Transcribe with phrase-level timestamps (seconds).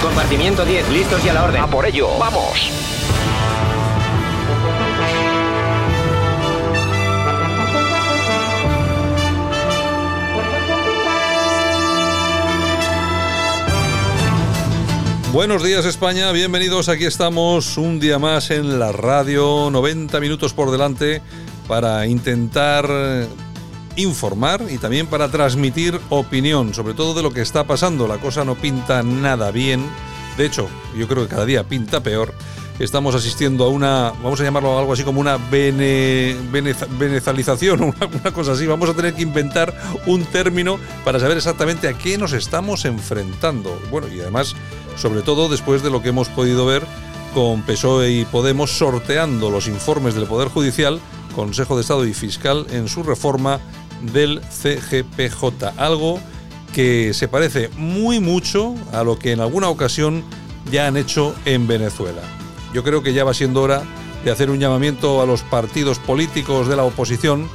[0.00, 1.60] Compartimiento 10, listos y a la orden.
[1.60, 2.70] A por ello, vamos.
[15.34, 20.70] Buenos días España, bienvenidos, aquí estamos un día más en la radio, 90 minutos por
[20.70, 21.20] delante
[21.68, 22.88] para intentar
[23.96, 28.06] informar y también para transmitir opinión, sobre todo de lo que está pasando.
[28.06, 29.84] La cosa no pinta nada bien,
[30.36, 32.32] de hecho yo creo que cada día pinta peor.
[32.78, 37.96] Estamos asistiendo a una, vamos a llamarlo algo así como una bene, beneza- venezalización, una,
[38.06, 38.66] una cosa así.
[38.66, 43.80] Vamos a tener que inventar un término para saber exactamente a qué nos estamos enfrentando.
[43.90, 44.54] Bueno, y además,
[44.96, 46.82] sobre todo después de lo que hemos podido ver
[47.32, 51.00] con PSOE y Podemos sorteando los informes del Poder Judicial,
[51.34, 53.58] Consejo de Estado y Fiscal en su reforma
[54.02, 55.72] del CGPJ.
[55.76, 56.20] Algo
[56.74, 60.24] que se parece muy mucho a lo que en alguna ocasión
[60.70, 62.22] ya han hecho en Venezuela.
[62.72, 63.82] Yo creo que ya va siendo hora
[64.24, 67.48] de hacer un llamamiento a los partidos políticos de la oposición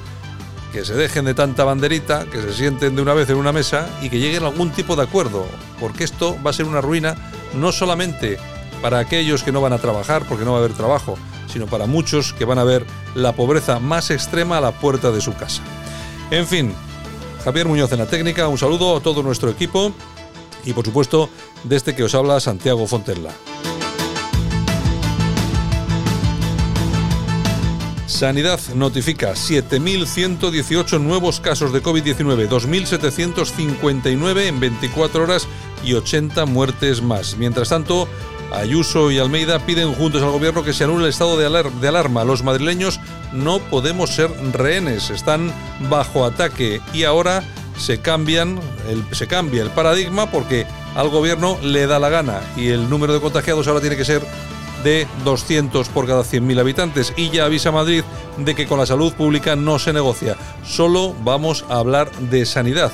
[0.72, 3.90] que se dejen de tanta banderita, que se sienten de una vez en una mesa
[4.02, 5.46] y que lleguen a algún tipo de acuerdo,
[5.80, 7.16] porque esto va a ser una ruina
[7.54, 8.38] no solamente
[8.82, 11.86] para aquellos que no van a trabajar, porque no va a haber trabajo, sino para
[11.86, 15.62] muchos que van a ver la pobreza más extrema a la puerta de su casa.
[16.32, 16.74] En fin,
[17.44, 19.92] Javier Muñoz en la técnica, un saludo a todo nuestro equipo
[20.64, 21.30] y por supuesto
[21.66, 23.32] de este que os habla Santiago Fontella.
[28.08, 35.48] Sanidad notifica 7.118 nuevos casos de COVID-19, 2.759 en 24 horas
[35.84, 37.36] y 80 muertes más.
[37.38, 38.08] Mientras tanto,
[38.52, 41.88] Ayuso y Almeida piden juntos al gobierno que se anule el estado de, alar- de
[41.88, 42.24] alarma.
[42.24, 43.00] Los madrileños
[43.32, 45.52] no podemos ser rehenes, están
[45.90, 47.44] bajo ataque y ahora
[47.78, 52.68] se, cambian el, se cambia el paradigma porque al gobierno le da la gana y
[52.68, 54.22] el número de contagiados ahora tiene que ser
[54.84, 58.04] de 200 por cada 100.000 habitantes y ya avisa Madrid
[58.38, 60.36] de que con la salud pública no se negocia,
[60.66, 62.92] solo vamos a hablar de sanidad.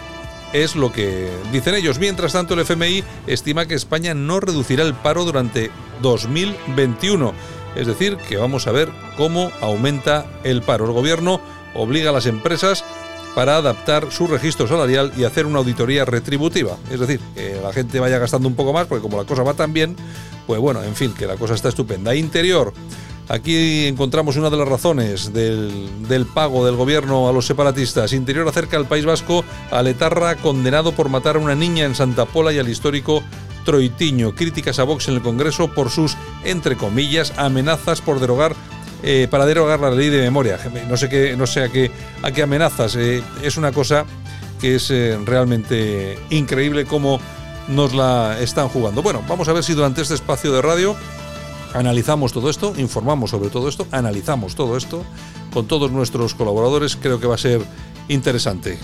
[0.53, 1.99] Es lo que dicen ellos.
[1.99, 5.71] Mientras tanto, el FMI estima que España no reducirá el paro durante
[6.01, 7.33] 2021.
[7.75, 10.85] Es decir, que vamos a ver cómo aumenta el paro.
[10.85, 11.41] El gobierno
[11.75, 12.83] obliga a las empresas
[13.35, 16.75] para adaptar su registro salarial y hacer una auditoría retributiva.
[16.89, 19.53] Es decir, que la gente vaya gastando un poco más, porque como la cosa va
[19.53, 19.95] tan bien,
[20.47, 22.15] pues bueno, en fin, que la cosa está estupenda.
[22.15, 22.73] Interior.
[23.29, 28.13] Aquí encontramos una de las razones del, del pago del gobierno a los separatistas.
[28.13, 32.25] Interior acerca al País Vasco a Letarra, condenado por matar a una niña en Santa
[32.25, 33.21] Pola y al histórico
[33.65, 34.33] Troitiño.
[34.33, 38.55] Críticas a Vox en el Congreso por sus, entre comillas, amenazas por derogar
[39.03, 40.57] eh, para derogar la ley de memoria.
[40.87, 41.91] No sé qué, no sé a qué,
[42.23, 42.95] a qué amenazas.
[42.95, 44.05] eh, es una cosa
[44.61, 47.19] que es eh, realmente increíble cómo
[47.67, 49.01] nos la están jugando.
[49.01, 50.95] Bueno, vamos a ver si durante este espacio de radio
[51.77, 55.03] analizamos todo esto, informamos sobre todo esto, analizamos todo esto
[55.53, 56.95] con todos nuestros colaboradores.
[56.95, 57.61] Creo que va a ser
[58.07, 58.79] interesante.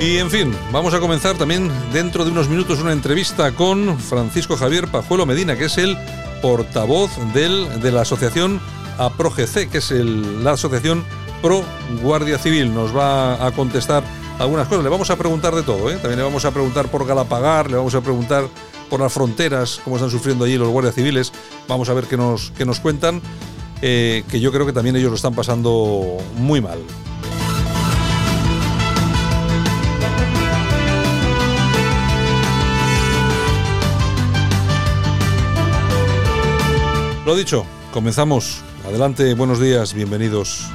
[0.00, 4.56] Y en fin, vamos a comenzar también dentro de unos minutos una entrevista con Francisco
[4.56, 5.96] Javier Pajuelo Medina, que es el
[6.42, 8.60] portavoz del, de la asociación
[9.06, 11.04] APROGC, que es la asociación
[11.40, 11.64] Pro
[12.02, 12.72] Guardia Civil.
[12.72, 14.04] Nos va a contestar
[14.38, 14.84] algunas cosas.
[14.84, 15.94] Le vamos a preguntar de todo, ¿eh?
[15.94, 18.44] También le vamos a preguntar por Galapagar, le vamos a preguntar
[18.88, 21.32] por las fronteras, cómo están sufriendo allí los guardias civiles.
[21.68, 23.20] Vamos a ver qué nos, qué nos cuentan,
[23.80, 26.78] eh, que yo creo que también ellos lo están pasando muy mal.
[37.24, 38.62] Lo dicho, comenzamos.
[38.84, 40.66] Adelante, buenos días, bienvenidos.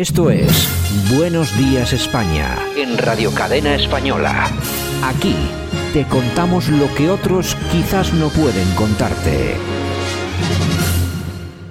[0.00, 0.66] Esto es
[1.14, 2.56] Buenos Días España.
[2.74, 4.50] En Radio Cadena Española.
[5.04, 5.36] Aquí
[5.92, 9.56] te contamos lo que otros quizás no pueden contarte.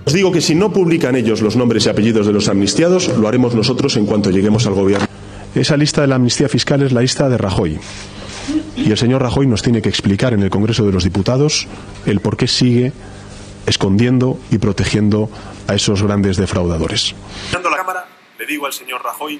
[0.06, 3.28] Os digo que si no publican ellos los nombres y apellidos de los amnistiados, lo
[3.28, 5.08] haremos nosotros en cuanto lleguemos al gobierno.
[5.56, 7.80] Esa lista de la amnistía fiscal es la lista de Rajoy.
[8.78, 11.68] Y el señor Rajoy nos tiene que explicar en el Congreso de los Diputados
[12.06, 12.94] el por qué sigue
[13.66, 15.32] escondiendo y protegiendo
[15.68, 17.16] a esos grandes defraudadores.
[17.50, 18.09] Mirando la Cámara,
[18.40, 19.40] le digo al señor Rajoy,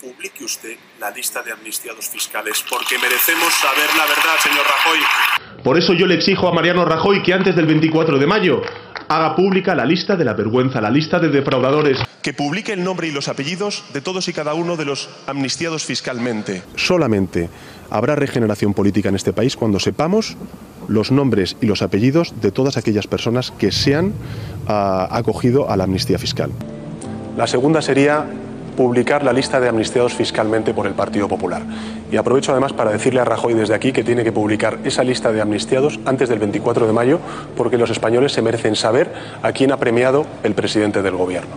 [0.00, 5.62] publique usted la lista de amnistiados fiscales, porque merecemos saber la verdad, señor Rajoy.
[5.62, 8.60] Por eso yo le exijo a Mariano Rajoy que antes del 24 de mayo
[9.08, 11.98] haga pública la lista de la vergüenza, la lista de defraudadores.
[12.20, 15.84] Que publique el nombre y los apellidos de todos y cada uno de los amnistiados
[15.84, 16.64] fiscalmente.
[16.74, 17.48] Solamente
[17.90, 20.36] habrá regeneración política en este país cuando sepamos
[20.88, 24.14] los nombres y los apellidos de todas aquellas personas que se han
[24.66, 26.50] ah, acogido a la amnistía fiscal.
[27.36, 28.26] La segunda sería
[28.76, 31.62] publicar la lista de amnistiados fiscalmente por el Partido Popular.
[32.10, 35.32] Y aprovecho además para decirle a Rajoy desde aquí que tiene que publicar esa lista
[35.32, 37.18] de amnistiados antes del 24 de mayo,
[37.56, 39.12] porque los españoles se merecen saber
[39.42, 41.56] a quién ha premiado el presidente del Gobierno.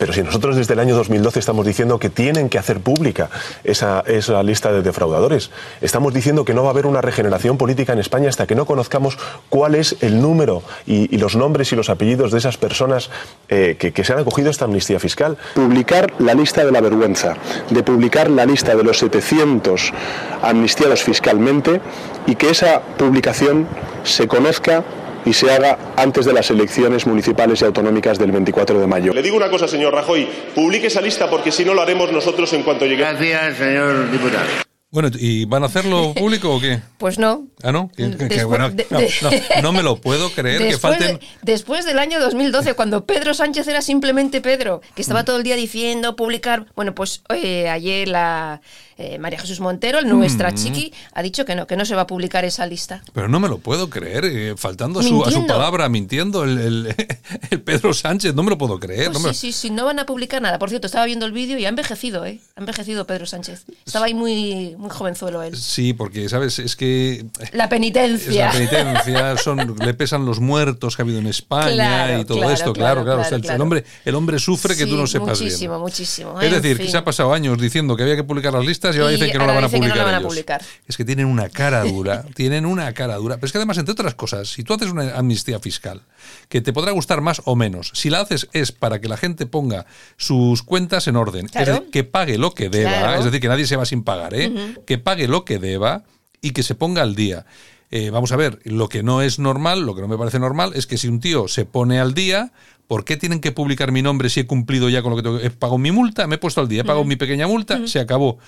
[0.00, 3.28] Pero si nosotros desde el año 2012 estamos diciendo que tienen que hacer pública
[3.64, 5.50] esa, esa, lista de defraudadores,
[5.82, 8.64] estamos diciendo que no va a haber una regeneración política en España hasta que no
[8.64, 9.18] conozcamos
[9.50, 13.10] cuál es el número y, los nombres y los apellidos de esas personas
[13.50, 15.36] eh, que, que se han acogido a esta amnistía fiscal.
[15.54, 17.36] Publicar la lista de la vergüenza,
[17.68, 19.92] de publicar la lista de los 700
[20.40, 21.82] amnistiados fiscalmente
[22.26, 23.68] y que esa publicación
[24.04, 24.82] se conozca
[25.24, 29.12] y se haga antes de las elecciones municipales y autonómicas del 24 de mayo.
[29.12, 32.52] Le digo una cosa, señor Rajoy, publique esa lista porque si no lo haremos nosotros
[32.52, 33.12] en cuanto lleguemos.
[33.18, 34.44] Gracias, señor diputado.
[34.92, 36.80] Bueno, ¿y van a hacerlo público o qué?
[36.98, 37.46] Pues no.
[37.62, 37.90] Ah, ¿no?
[37.96, 41.18] Que, que, Después- bueno, de- no, de- no, no me lo puedo creer que falten...
[41.18, 45.04] de- después del año 2012, cuando Pedro Sánchez era simplemente Pedro, que Mm.
[45.04, 46.66] estaba todo el día diciendo, publicar.
[46.74, 48.62] Bueno, pues eh, ayer la
[49.00, 50.54] eh, María Jesús Montero, nuestra Mm.
[50.54, 53.02] chiqui, ha dicho que no, que no se va a publicar esa lista.
[53.14, 56.58] Pero no me lo puedo creer, eh, faltando a su, a su palabra, mintiendo el,
[56.58, 56.94] el-
[57.50, 59.10] el Pedro Sánchez, no me lo puedo creer.
[59.12, 60.58] Pues no sí, sí, sí, no van a publicar nada.
[60.58, 62.40] Por cierto, estaba viendo el vídeo y ha envejecido, ¿eh?
[62.56, 63.64] Ha envejecido Pedro Sánchez.
[63.86, 65.56] Estaba ahí muy, muy jovenzuelo él.
[65.56, 66.58] Sí, porque, ¿sabes?
[66.58, 68.46] Es que La es penitencia.
[68.46, 72.38] la penitencia, son, le pesan los muertos que ha habido en España Claro, y todo
[72.38, 73.28] claro, esto, claro, claro, claro.
[73.28, 75.82] claro, O sea, el- hombre, el hombre sufre que Sí, tú no sepas muchísimo, bien.
[75.82, 76.40] muchísimo.
[76.40, 78.89] Es En decir, que se ha pasado años diciendo que había que publicar las listas
[78.96, 79.96] y ahora dicen que no la van a no publicar.
[79.96, 80.62] la van a publicar.
[80.86, 83.36] Es que tienen una cara dura, tienen una cara dura.
[83.36, 86.02] Pero es que además, entre otras cosas, si tú haces una amnistía fiscal,
[86.48, 89.46] que te podrá gustar más o menos, si la haces es para que la gente
[89.46, 91.72] ponga sus cuentas en orden, es Claro.
[91.74, 93.18] decir, que pague lo que deba, Claro.
[93.18, 94.52] es decir, que nadie se va sin pagar, ¿eh?
[94.86, 96.04] Que pague lo que deba
[96.40, 97.46] y que se ponga al día.
[97.92, 100.72] Eh, vamos a ver, lo que no es normal, lo que no me parece normal,
[100.76, 102.52] es que si un tío se pone al día,
[102.86, 105.40] ¿por qué tienen que publicar mi nombre si he cumplido ya con lo que tengo?
[105.40, 107.98] He pagado mi multa, me he puesto al día, he pagado mi pequeña multa, se
[107.98, 108.38] acabó.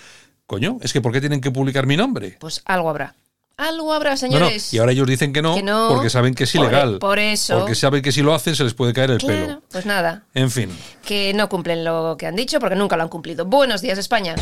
[0.46, 2.36] Coño, es que ¿por qué tienen que publicar mi nombre?
[2.40, 3.14] Pues algo habrá.
[3.56, 4.72] Algo habrá, No, no, señores.
[4.74, 6.98] y ahora ellos dicen que no, Que no, porque saben que es por- ilegal.
[6.98, 7.58] por eso.
[7.60, 9.62] Porque saben que si lo hacen se les puede caer el Claro, pelo.
[9.70, 10.24] pues nada.
[10.34, 10.70] En fin.
[11.04, 13.44] Que no cumplen lo que han dicho porque nunca lo han cumplido.
[13.44, 14.34] Buenos días, España.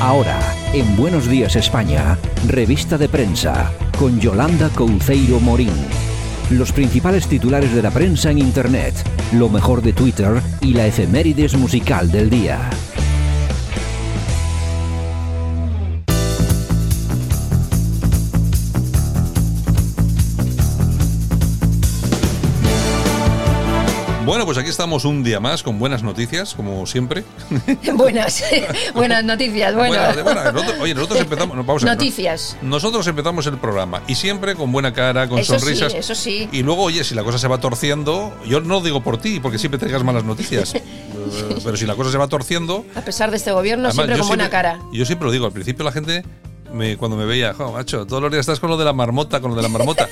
[0.00, 0.38] Ahora,
[0.72, 2.18] en Buenos Días España,
[2.48, 5.72] revista de prensa, con Yolanda Couceiro Morín.
[6.50, 8.94] Los principales titulares de la prensa en Internet,
[9.32, 12.68] lo mejor de Twitter y la efemérides musical del día.
[24.32, 27.22] Bueno, pues aquí estamos un día más con buenas noticias, como siempre.
[27.94, 28.42] Buenas,
[28.94, 29.74] buenas noticias.
[29.74, 29.92] Bueno.
[29.94, 30.54] Buenas- buenas.
[30.54, 31.54] Nosotros- oye, nosotros empezamos.
[31.54, 32.56] no, vamos a Noticias.
[32.62, 35.92] Nosotros empezamos el programa y siempre con buena cara, con Eso sí, sonrisas.
[35.92, 36.48] eso sí.
[36.50, 39.58] Y luego, oye, si la cosa se va torciendo, yo no digo por ti, porque
[39.58, 40.72] siempre traigas malas noticias.
[41.62, 42.86] Pero si la cosa se va torciendo.
[42.94, 44.80] A pesar de este gobierno, además, siempre con buena siempre- cara.
[44.94, 46.24] Yo siempre lo digo, al principio la gente,
[46.72, 49.40] me, cuando me veía, jo, macho, todos los días estás con lo de la marmota,
[49.42, 50.08] con lo de la marmota.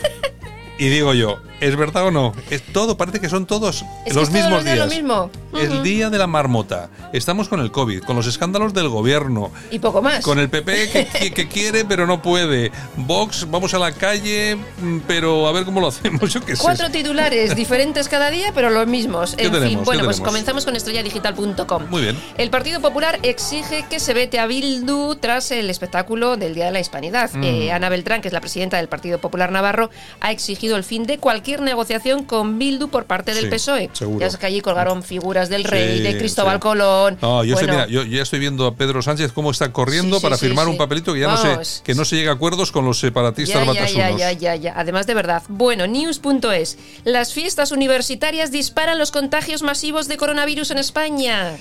[0.80, 2.32] Y digo yo, ¿es verdad o no?
[2.48, 5.30] Es todo, parece que son todos Es los mismos días lo mismo.
[5.52, 6.88] El día de la marmota.
[7.12, 10.24] Estamos con el COVID, con los escándalos del gobierno, Y poco más.
[10.24, 12.72] con el PP que, que- que quiere pero no puede.
[12.96, 16.32] Vox, vamos a la calle, mm, pero a ver cómo lo hacemos.
[16.32, 16.62] Yo qué sé.
[16.62, 19.34] Cuatro titulares diferentes cada día, pero los mismos.
[19.36, 20.20] ¿Qué En fin, bueno, ¿Qué pues tenemos?
[20.20, 21.90] comenzamos con estrelladigital.com.
[21.90, 22.16] Muy bien.
[22.38, 26.70] El Partido Popular exige que se vete a Bildu tras el espectáculo del Día de
[26.72, 27.30] la Hispanidad.
[27.34, 27.44] Mm.
[27.44, 31.04] Eh, Ana Beltrán, que es la presidenta del Partido Popular Navarro, ha exigido el fin
[31.04, 33.90] de cualquier negociación con Bildu por parte del Sí, PSOE.
[33.92, 34.20] seguro.
[34.20, 36.60] Ya es que allí colgaron figuras del rey, Sí, de Cristóbal sí.
[36.60, 37.18] Colón.
[37.22, 40.20] No, yo, estoy, Bueno, mira, yo, ya estoy viendo a Pedro Sánchez cómo está corriendo
[40.20, 41.68] para firmar un papelito que ya no Vamos.
[41.68, 44.56] sé, que no se llega a acuerdos con los separatistas ya, ya, ya, ya, ya,
[44.56, 44.72] ya.
[44.76, 45.42] Además de verdad.
[45.48, 46.78] Bueno, news.es.
[47.04, 51.56] Las fiestas universitarias disparan los contagios masivos de coronavirus en España.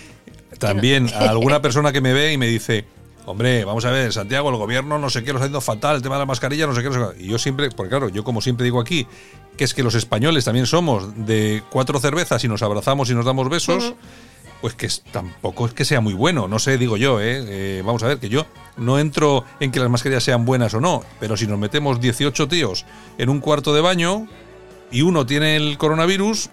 [0.57, 2.85] También a alguna persona que me ve y me dice,
[3.31, 6.01] hombre, vamos a ver, Santiago, el gobierno no sé qué, lo está haciendo fatal, el
[6.01, 7.23] tema de la mascarilla, no sé qué, no sé qué.
[7.23, 9.07] Y yo siempre, porque claro, yo como siempre digo aquí,
[9.57, 13.25] que es que los españoles también somos de cuatro cervezas y nos abrazamos y nos
[13.25, 13.93] damos besos.
[14.61, 17.45] Pues que es- tampoco es que sea muy bueno, no sé, digo yo, ¿eh?
[17.47, 18.45] Eh, Vamos a ver, que yo
[18.75, 22.47] no entro en que las mascarillas sean buenas o no, pero si nos metemos 18
[22.49, 22.85] tíos
[23.17, 24.27] en un cuarto de baño
[24.91, 26.49] y uno tiene el coronavirus,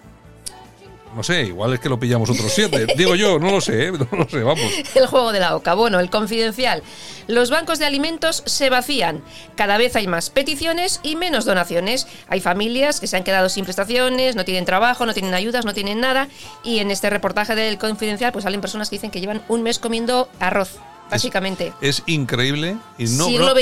[1.17, 2.85] no sé, igual es que lo pillamos otros siete.
[2.97, 3.91] Digo yo, no lo sé, ¿eh?
[4.11, 4.63] no lo sé, vamos.
[4.93, 5.73] El juego de la oca.
[5.73, 6.83] Bueno, el confidencial.
[7.27, 9.21] Los bancos de alimentos se vacían.
[9.55, 12.07] Cada vez hay más peticiones y menos donaciones.
[12.29, 15.73] Hay familias que se han quedado sin prestaciones, no tienen trabajo, no tienen ayudas, no
[15.73, 16.27] tienen nada.
[16.63, 19.79] Y en este reportaje del confidencial, pues salen personas que dicen que llevan un mes
[19.79, 20.75] comiendo arroz,
[21.09, 21.73] básicamente.
[21.81, 23.59] Es increíble y no, Siglo no-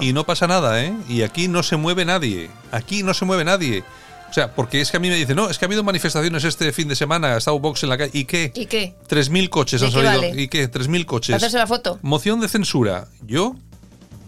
[0.00, 0.06] XXI.
[0.08, 0.92] y no pasa nada, ¿eh?
[1.08, 2.50] Y aquí no se mueve nadie.
[2.72, 3.84] Aquí no se mueve nadie.
[4.30, 6.44] O sea, porque es que a mí me dicen, no, es que ha habido manifestaciones
[6.44, 8.12] este fin de semana, ha estado Vox en la calle.
[8.14, 8.52] ¿Y qué?
[8.54, 8.94] ¿Y qué?
[9.08, 10.12] 3.000 coches ¿De han salido.
[10.12, 10.40] vale?
[10.40, 10.70] ¿Y qué?
[10.70, 11.34] 3.000 coches.
[11.36, 11.98] Hacerse la foto.
[12.02, 13.08] Moción de censura.
[13.26, 13.56] Yo,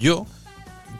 [0.00, 0.26] yo,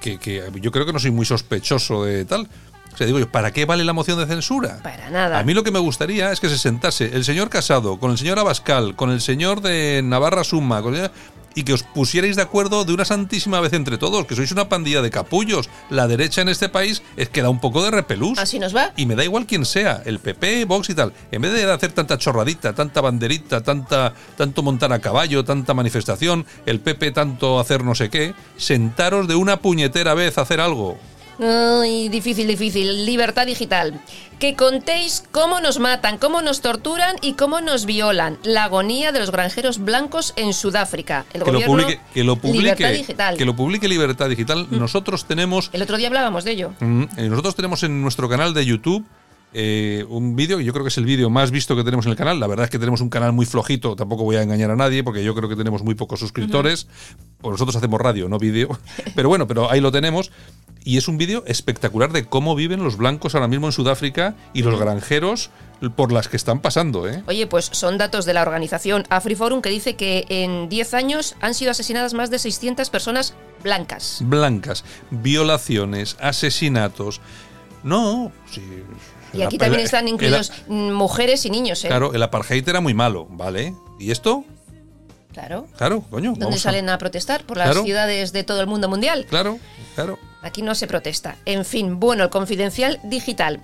[0.01, 2.49] que, que yo creo que no soy muy sospechoso de tal.
[2.93, 4.79] O sea, digo yo, ¿para qué vale la moción de censura?
[4.83, 5.39] Para nada.
[5.39, 8.19] A mí lo que me gustaría es que se sentase el señor Casado con el
[8.19, 11.11] señor Abascal, con el señor de Navarra Suma, con el-
[11.55, 14.69] y que os pusierais de acuerdo de una santísima vez entre todos, que sois una
[14.69, 15.69] pandilla de capullos.
[15.91, 18.39] La derecha en este país es que da un poco de repelús.
[18.39, 18.93] Así nos va.
[18.97, 21.13] Y me da igual quién sea, el PP, Vox y tal.
[21.31, 26.47] En vez de hacer tanta chorradita, tanta banderita, tanta, tanto montar a caballo, tanta manifestación,
[26.67, 30.99] el PP tanto hacer no sé qué, sentaros de una puñetera vez a hacer algo.
[31.39, 33.05] Ay, difícil, difícil.
[33.07, 34.01] Libertad digital.
[34.39, 38.39] Que contéis cómo nos matan, cómo nos torturan y cómo nos violan.
[38.43, 41.25] La agonía de los granjeros blancos en Sudáfrica.
[41.33, 41.67] El Que lo gobierno.
[41.77, 43.37] publique, que lo publique, Libertad digital.
[43.37, 44.67] que lo publique Libertad Digital.
[44.71, 46.73] Nosotros tenemos El otro día hablábamos de ello.
[46.81, 49.05] Mm, eh, Nosotros tenemos en nuestro canal de YouTube
[49.55, 52.13] eh, un vídeo, que yo creo que es el vídeo más visto que tenemos en
[52.13, 52.41] el canal.
[52.41, 55.05] La verdad es que tenemos un canal muy flojito, tampoco voy a engañar a nadie,
[55.05, 56.87] porque yo creo que tenemos muy pocos suscriptores.
[57.39, 58.79] Pues nosotros hacemos radio, no vídeo.
[59.15, 60.31] Pero bueno, pero ahí lo tenemos.
[60.85, 64.63] Y es un vídeo espectacular de cómo viven los blancos ahora mismo en Sudáfrica y
[64.63, 65.51] los granjeros
[65.97, 67.23] por las que están pasando, ¿eh?
[67.27, 71.55] Oye, pues son datos de la organización AfriForum que dice que en 10 años han
[71.55, 74.19] sido asesinadas más de 600 personas blancas.
[74.23, 77.21] Blancas, violaciones, asesinatos.
[77.83, 78.63] No, sí.
[79.33, 81.89] Y aquí también están incluidos mujeres y niños, ¿eh?
[81.89, 83.75] Claro, el apartheid era muy malo, ¿vale?
[83.99, 84.45] ¿Y esto?
[85.33, 85.67] Claro.
[85.77, 86.35] Claro, coño.
[86.37, 87.45] ¿Dónde a- salen a protestar?
[87.45, 87.85] Por las Claro.
[87.85, 89.27] ciudades de todo el mundo mundial.
[89.29, 89.59] Claro,
[89.95, 90.19] claro.
[90.43, 91.37] Aquí no se protesta.
[91.45, 93.61] En fin, bueno, el confidencial digital.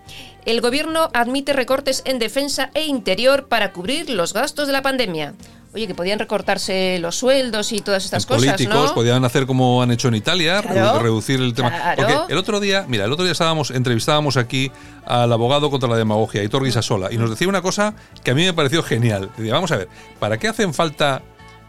[0.47, 5.35] El gobierno admite recortes en defensa e interior para cubrir los gastos de la pandemia.
[5.75, 8.95] Oye, que podían recortarse los sueldos y todas estas cosas, políticos ¿no?
[8.95, 11.69] podían hacer como han hecho en Italia, Claro, reducir el tema.
[11.71, 11.97] claro.
[11.97, 14.73] Porque el otro día, mira, el otro día estábamos, entrevistábamos aquí
[15.05, 17.93] al abogado contra la demagogia, Hitor Guisasola, y nos decía una cosa
[18.25, 19.31] que a mí me pareció genial.
[19.37, 21.21] Decía, vamos a ver, ¿para qué hacen falta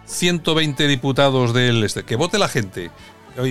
[0.10, 2.04] 120 diputados del este?
[2.04, 2.92] Que vote la gente.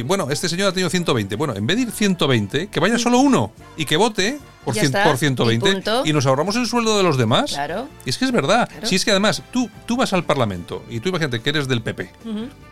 [0.05, 1.35] Bueno, este señor ha tenido 120.
[1.37, 4.85] Bueno, en vez de ir 120, que vaya solo uno y que vote por, cien-
[4.87, 6.03] está, por y 120 punto.
[6.05, 7.53] y nos ahorramos el sueldo de los demás.
[7.53, 7.89] Claro.
[8.05, 8.69] Y es que es verdad.
[8.69, 8.87] Claro.
[8.87, 11.81] Si es que además tú, tú vas al Parlamento y tú imagínate que eres del
[11.81, 12.11] PP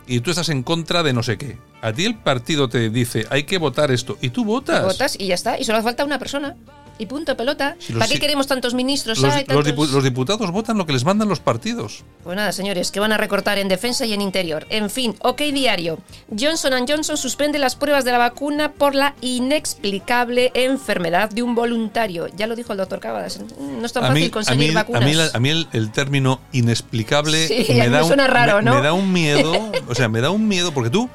[0.09, 1.57] y tú estás en contra de no sé qué.
[1.81, 4.85] A ti el partido te dice hay que votar esto y tú votas.
[4.85, 5.59] Votas y ya está.
[5.59, 6.55] Y solo hace falta una persona.
[6.99, 7.77] Y punto, pelota.
[7.79, 9.19] Si ¿Para qué si- queremos tantos ministros?
[9.19, 12.05] Los, Ay, los tantos- dipu- los diputados votan lo que les mandan los partidos.
[12.25, 14.67] Pues nada, señores, que van a recortar en defensa y en interior.
[14.71, 15.99] En fin, ok diario.
[16.39, 22.29] Johnson Johnson suspende las pruebas de la vacuna por la inexplicable enfermedad de un voluntario.
[22.37, 23.39] Ya lo dijo el doctor Cábadas.
[23.61, 25.03] No es tan a fácil mí, a conseguir mí, vacunas.
[25.03, 28.57] a mí, la- a mí el, el término inexplicable Sí, me da un, suena raro,
[28.59, 28.75] me- ¿no?
[28.77, 29.71] me da un miedo.
[29.89, 31.09] o sea, me da un miedo porque tú,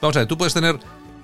[0.00, 0.78] vamos a ver, tú puedes tener.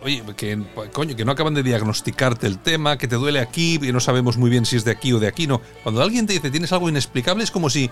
[0.06, 0.56] Oye, que,
[0.92, 4.36] coño, que no acaban de diagnosticarte el tema, que te duele aquí y no sabemos
[4.36, 5.60] muy bien si es de aquí o de aquí, no.
[5.82, 7.90] Cuando alguien te dice tienes algo inexplicable es como si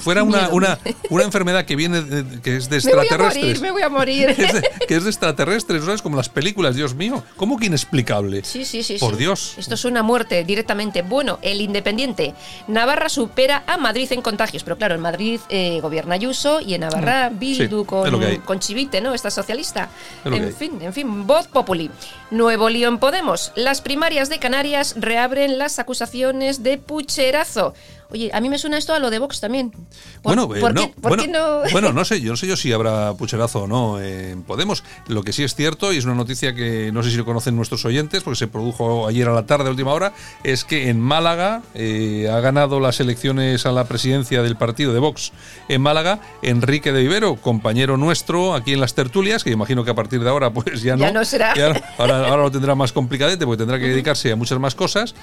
[0.00, 0.78] fuera una, una,
[1.10, 3.44] una enfermedad que viene de- que es de me voy a extraterrestres.
[3.44, 4.34] morir, me voy a morir.
[4.36, 6.02] que, es de, que es de extraterrestres, ¿sabes?
[6.02, 7.22] Como las películas, Dios mío.
[7.36, 8.44] ¿Cómo que inexplicable?
[8.44, 8.96] Sí, sí, sí.
[8.98, 9.18] Por sí.
[9.18, 9.54] Dios.
[9.58, 11.02] Esto es una muerte directamente.
[11.02, 12.34] Bueno, el Independiente.
[12.68, 14.62] Navarra supera a Madrid en contagios.
[14.64, 17.86] Pero claro, en Madrid eh, gobierna Ayuso y en Navarra Bildu Mm.
[18.20, 18.36] que hay.
[18.36, 19.14] con, con Chivite, ¿no?
[19.14, 19.88] Esta socialista.
[20.24, 21.26] En fin, en fin.
[21.26, 21.90] Voz Populi.
[22.30, 23.52] Nuevo lío en Podemos.
[23.56, 27.74] Las primarias de Canarias reabren las acusaciones de pucherazo.
[28.12, 29.70] Oye, a mí me suena esto a lo de Vox también.
[29.70, 31.62] ¿Por, Bueno, eh, ¿por no, qué, por bueno, qué no?
[31.72, 34.84] bueno, no sé, yo no sé yo si habrá pucherazo o no en Podemos.
[35.08, 37.56] Lo que sí es cierto, y es una noticia que no sé si lo conocen
[37.56, 40.12] nuestros oyentes, porque se produjo ayer a la tarde, a última hora,
[40.44, 44.98] es que en Málaga eh, ha ganado las elecciones a la presidencia del partido de
[44.98, 45.32] Vox
[45.68, 49.94] en Málaga Enrique de Vivero, compañero nuestro aquí en las tertulias, que imagino que a
[49.94, 51.00] partir de ahora pues ya no.
[51.00, 51.54] Ya no será.
[51.54, 55.14] ya ahora, ahora lo tendrá más complicadete, porque tendrá que dedicarse a muchas más cosas.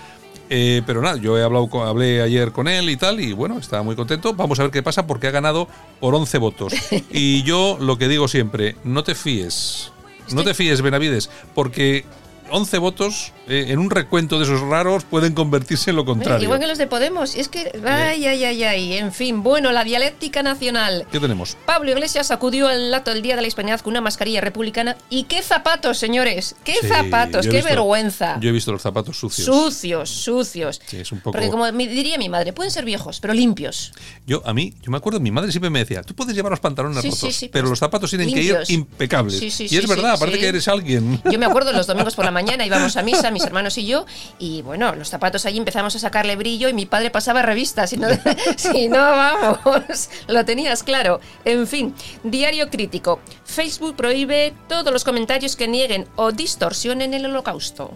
[0.51, 3.59] Eh, pero nada, yo he hablado con- hablé ayer con él y tal, y bueno,
[3.59, 4.33] estaba muy contento.
[4.33, 5.67] Vamos a ver qué pasa porque ha ganado
[5.99, 6.73] por 11 votos.
[7.11, 9.91] Y yo lo que digo siempre, no te fíes,
[10.33, 12.05] no te fíes, Benavides, porque
[12.51, 16.43] 11 votos eh, en un recuento de esos raros pueden convertirse en lo contrario.
[16.43, 17.35] Igual que los de Podemos.
[17.35, 18.93] Es que, ay, ay, ay, ay.
[18.97, 21.05] En fin, bueno, la dialéctica nacional.
[21.11, 21.57] ¿Qué tenemos?
[21.65, 24.97] Pablo Iglesias acudió al lato del Día de la Hispanidad con una mascarilla republicana.
[25.09, 26.55] ¿Y qué zapatos, señores?
[26.63, 27.45] ¿Qué Sí, zapatos?
[27.45, 28.39] ¡Qué visto- vergüenza!
[28.39, 29.45] Yo he visto los zapatos sucios.
[29.45, 30.81] Sucios, sucios.
[30.85, 31.31] Sí, es un poco.
[31.33, 33.91] Porque como me diría mi madre, pueden ser viejos, pero limpios.
[34.25, 36.59] Yo, a mí, yo me acuerdo, mi madre siempre me decía, tú puedes llevar los
[36.59, 38.67] pantalones Sí, rotos, sí, sí, pero pues, los zapatos tienen limpios.
[38.67, 39.37] que ir impecables.
[39.37, 40.39] Sí, sí, y es verdad, sí.
[40.39, 41.21] que eres alguien.
[41.29, 44.05] Yo me acuerdo los domingos por la mañana íbamos a misa, mis hermanos y yo,
[44.39, 47.89] y bueno, los zapatos allí empezamos a sacarle brillo y mi padre pasaba revistas.
[47.89, 48.07] Si no,
[48.57, 51.19] si no vamos, lo tenías claro.
[51.45, 51.93] En fin,
[52.23, 53.19] diario crítico.
[53.45, 57.91] Facebook prohíbe todos los comentarios que nieguen o distorsionen el holocausto.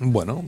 [0.00, 0.44] Bueno,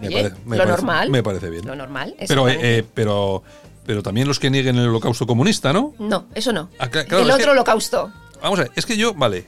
[0.00, 1.10] me, Oye, pare- me lo parece, normal.
[1.10, 1.66] me parece bien.
[1.66, 2.14] Lo normal.
[2.26, 3.42] Pero, eh, pero,
[3.86, 5.94] pero también los que nieguen el holocausto comunista, ¿no?
[5.98, 6.68] no, eso no.
[6.78, 8.12] Ah, claro, el otro que- holocausto.
[8.42, 9.46] Vamos a ver, es que yo, vale,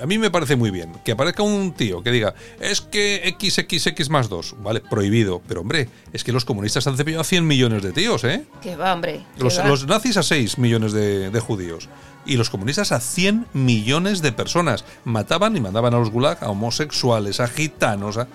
[0.00, 4.08] a mí me parece muy bien que aparezca un tío que diga, es que XXX
[4.10, 7.82] más 2, vale, prohibido, pero hombre, es que los comunistas han cepillado a 100 millones
[7.82, 8.44] de tíos, ¿eh?
[8.62, 9.24] Que va, hombre.
[9.36, 9.66] que Los, va.
[9.66, 11.88] los nazis a 6 millones de, de judíos.
[12.24, 14.84] Y los comunistas a 100 millones de personas.
[15.04, 18.16] Mataban y mandaban a los gulag a homosexuales, a gitanos.
[18.16, 18.28] A...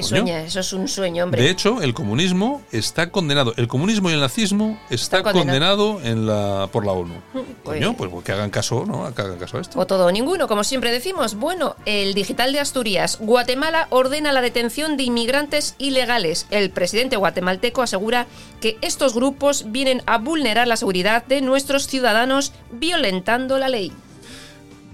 [0.00, 0.08] Coño.
[0.08, 1.42] sueña, eso es un sueño, hombre.
[1.42, 3.52] De hecho, el comunismo está condenado.
[3.56, 5.96] El comunismo y el nazismo está, Está condenado.
[5.96, 7.14] condenado en la, por la ONU.
[7.32, 9.14] Pues- Coño, pues que hagan caso, ¿no?
[9.14, 9.78] Que hagan caso a esto.
[9.78, 11.34] O todo o ninguno, como siempre decimos.
[11.34, 13.18] Bueno, el digital de Asturias.
[13.20, 16.46] Guatemala ordena la detención de inmigrantes ilegales.
[16.50, 18.26] El presidente guatemalteco asegura
[18.60, 23.92] que estos grupos vienen a vulnerar la seguridad de nuestros ciudadanos violentando la ley.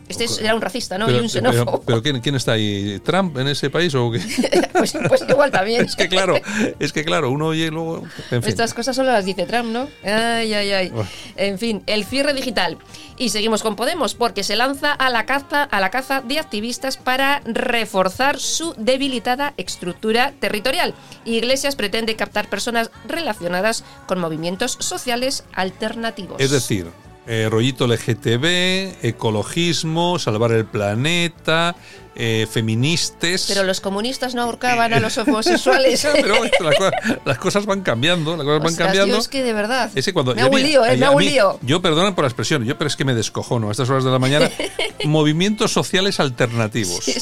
[0.08, 1.10] Este es- era un racista, ¿no?
[1.10, 1.64] y un xenófobo.
[1.64, 3.00] pero- pero ¿quién, quién está ahí?
[3.04, 4.18] ¿Trump en ese país o qué?
[4.72, 5.84] pues, pues igual también.
[5.84, 6.34] es que claro,
[6.78, 8.02] es que claro, uno oye y luego.
[8.30, 8.48] En fin.
[8.48, 9.88] Estas cosas solo las dice Trump, ¿no?
[10.04, 10.92] Ay, ay, ay.
[11.36, 12.78] En fin, el cierre digital.
[13.20, 16.96] Y seguimos con Podemos, porque se lanza a la caza, a la caza de activistas
[16.96, 20.94] para reforzar su debilitada estructura territorial.
[21.24, 26.40] Iglesias pretende captar personas relacionadas con movimientos sociales alternativos.
[26.40, 26.86] Es decir,
[27.28, 31.76] eh, rollito LGTB, ecologismo, salvar el planeta,
[32.16, 33.44] eh, feministas.
[33.48, 36.08] Pero los comunistas no ahorcaban a los homosexuales.
[36.10, 36.92] Pero las, cosas,
[37.26, 39.18] las cosas van cambiando, las cosas van cambiando.
[39.18, 39.90] es que de verdad.
[40.14, 40.92] Cuando, me hago un lío, ¿eh?
[40.92, 41.58] a Me hago un lío.
[41.60, 44.10] Yo, perdonen por la expresión, yo pero es que me descojono a estas horas de
[44.10, 44.50] la mañana.
[45.04, 47.04] movimientos sociales alternativos.
[47.04, 47.14] Sí.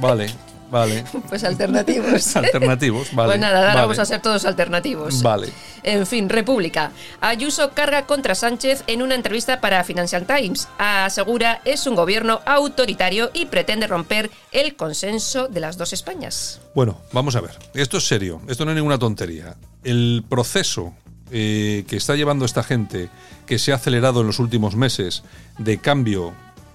[0.00, 0.32] Vale,
[0.74, 1.04] vale.
[1.28, 2.36] Pues alternativos.
[2.44, 3.30] Alternativos, vale.
[3.30, 3.80] Pues nada, ahora vale.
[3.82, 5.22] vamos a ser todos alternativos.
[5.22, 5.48] Vale.
[5.82, 6.92] En fin, República.
[7.20, 10.68] Ayuso carga contra Sánchez en una entrevista para Financial Times.
[10.78, 16.60] Asegura es un gobierno autoritario y pretende romper el consenso de las dos Españas.
[16.74, 17.52] Bueno, vamos a ver.
[17.74, 18.40] Esto es serio.
[18.48, 19.56] Esto no es ninguna tontería.
[19.82, 20.92] El proceso
[21.30, 23.08] eh, que está llevando esta gente,
[23.46, 25.22] que se ha acelerado en los últimos meses,
[25.58, 26.34] de cambio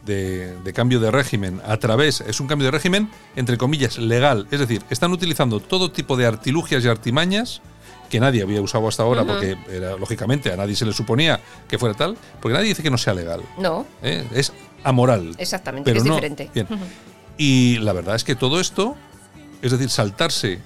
[0.10, 4.48] de, de cambio de régimen a través, es un cambio de régimen, entre comillas, legal.
[4.52, 7.62] Es decir, están utilizando todo tipo de artilugias y artimañas
[8.10, 11.78] que nadie había usado hasta ahora, porque era, lógicamente a nadie se le suponía que
[11.78, 13.42] fuera tal, porque nadie dice que no sea legal.
[13.60, 14.26] No, ¿eh?
[14.34, 14.52] Es
[14.84, 15.36] amoral.
[15.38, 16.50] exactamente, Pero es no- diferente.
[16.54, 16.68] bien.
[17.38, 18.96] Y la verdad es que todo esto,
[19.62, 20.60] es decir, saltarse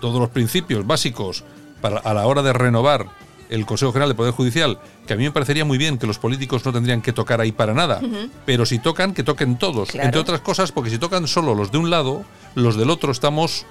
[0.00, 1.42] todos los principios básicos
[1.80, 3.06] para, a la hora de renovar
[3.50, 6.18] el Consejo General de Poder Judicial, que a mí me parecería muy bien que los
[6.18, 8.00] políticos no tendrían que tocar ahí para nada,
[8.46, 10.06] pero si tocan, que toquen todos, Claro.
[10.06, 13.66] entre otras cosas, porque si tocan solo los de un lado, los del otro estamos,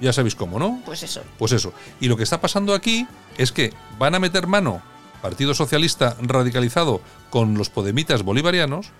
[0.00, 0.80] ya sabéis cómo, ¿no?
[0.84, 1.22] Pues eso.
[1.38, 1.72] Pues eso.
[2.00, 3.06] Y lo que está pasando aquí
[3.38, 4.82] es que van a meter mano
[5.22, 8.90] Partido Socialista radicalizado con los podemitas bolivarianos,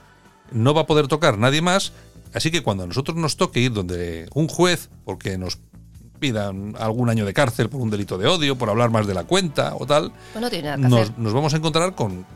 [0.51, 1.93] no va a poder tocar nadie más,
[2.35, 5.59] así que cuando a nosotros nos toque ir donde un juez, porque nos
[6.17, 9.25] pidan algún año de cárcel por un delito de odio, por hablar más de la
[9.25, 11.19] cuenta o tal, Pues no tiene nada que nos, hacer.
[11.19, 12.27] nos vamos a encontrar con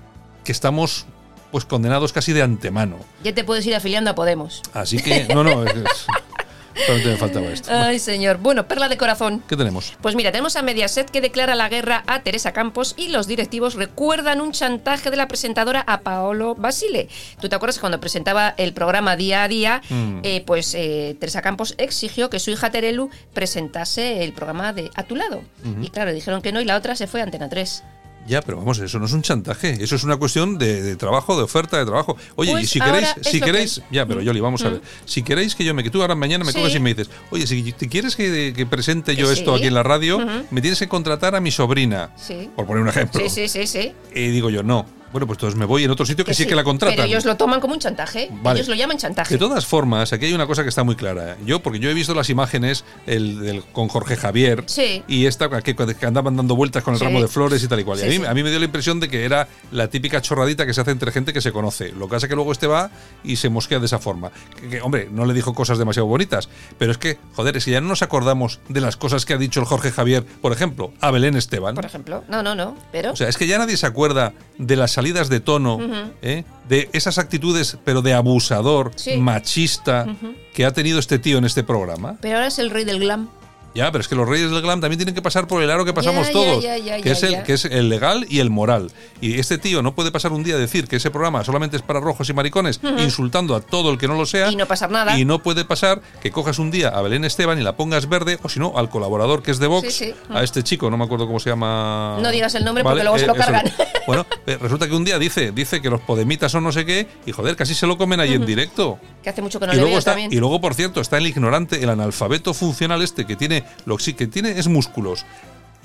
[0.45, 1.07] que estamos
[1.51, 2.97] pues condenados casi de antemano.
[3.25, 4.63] Ya te puedes ir afiliando a Podemos.
[4.73, 6.07] Así que, no, no, es- es-
[6.75, 7.71] Solamente me faltaba esto.
[7.73, 8.39] Ay, señor.
[8.39, 9.43] Bueno, perla de corazón.
[9.49, 9.95] ¿Qué tenemos?
[10.01, 13.75] Pues mira, tenemos a Mediaset que declara la guerra a Teresa Campos y los directivos
[13.75, 17.09] recuerdan un chantaje de la presentadora a Paolo Basile.
[17.41, 20.21] ¿Tú te acuerdas que cuando presentaba el programa día a día, Mm.
[20.23, 25.03] eh, pues eh, Teresa Campos exigió que su hija Terelu presentase el programa de A
[25.03, 25.43] tu lado?
[25.83, 27.83] Y claro, dijeron que no y la otra se fue a Antena 3.
[28.27, 31.37] Ya, pero vamos, eso no es un chantaje, eso es una cuestión de, de trabajo,
[31.37, 32.17] de oferta de trabajo.
[32.37, 34.83] Oye, Pues y si queréis, si que- queréis, ya, pero Yoli, vamos a ver.
[35.05, 36.59] Si queréis que yo me que tú ahora mañana me Sí.
[36.59, 39.75] coges y me dices, oye, si te quieres que, que presente yo esto aquí en
[39.75, 42.51] la radio, me tienes que contratar a mi sobrina, Sí.
[42.55, 43.21] por poner un ejemplo.
[43.21, 43.93] Sí, sí, sí, sí.
[44.15, 44.87] Y digo yo, no.
[45.13, 47.05] Bueno, pues entonces me voy en otro sitio que, sí que la Pero contratan.
[47.07, 48.29] ellos lo toman como un chantaje.
[48.43, 48.61] Vale.
[48.61, 49.35] Ellos lo llaman chantaje.
[49.35, 51.37] De todas formas, aquí hay una cosa que está muy clara.
[51.45, 55.03] Yo, porque yo he visto las imágenes el, con Jorge Javier Sí.
[55.09, 57.05] y esta que, que andaban dando vueltas con el Sí.
[57.07, 57.99] ramo de flores y tal y cual.
[57.99, 60.65] Y a, mí, a mí me dio la impresión de que era la típica chorradita
[60.67, 61.91] que se hace entre gente que se conoce.
[61.93, 62.91] Lo que pasa es que luego este va
[63.25, 64.31] y se mosquea de esa forma.
[64.71, 67.81] Que, hombre, no le dijo cosas demasiado bonitas, pero es que, joder, es que ya
[67.81, 71.11] no nos acordamos de las cosas que ha dicho el Jorge Javier, por ejemplo, a
[71.11, 71.75] Belén Esteban.
[71.75, 72.23] Por ejemplo.
[72.29, 72.77] No, no, no.
[72.93, 73.13] Pero.
[73.13, 75.79] O sea, es que ya nadie se acuerda de las salidas de tono.
[76.23, 76.45] ¿eh?
[76.69, 79.17] de esas actitudes, pero de abusador, Sí.
[79.17, 80.07] machista,
[80.55, 82.17] que ha tenido este tío en este programa.
[82.21, 83.29] Pero ahora es el rey del glam.
[83.75, 85.85] Ya, pero es que los reyes del glam también tienen que pasar por el aro
[85.85, 88.91] que pasamos todos, que, es el, que es el legal y el moral.
[89.21, 91.83] Y este tío no puede pasar un día a decir que ese programa solamente es
[91.83, 94.51] para rojos y maricones, insultando a todo el que no lo sea.
[94.51, 95.19] Y no pasar nada.
[95.19, 98.39] Y no puede pasar que cojas un día a Belén Esteban y la pongas verde,
[98.43, 100.15] o si no, al colaborador que es de Vox, Sí, sí.
[100.31, 102.19] a este chico, no me acuerdo cómo se llama.
[102.21, 103.43] No digas el nombre porque luego se lo eso.
[103.43, 103.71] cargan.
[104.07, 107.07] Bueno, eh, resulta que un día dice, dice que los podemitas son no sé qué,
[107.27, 108.99] y joder, casi se lo comen ahí en directo.
[109.23, 110.33] Que hace mucho que no y, le luego veo está, también.
[110.33, 114.05] y luego, por cierto, está el ignorante, el analfabeto funcional este, que tiene, lo que
[114.05, 115.25] sí que tiene es músculos,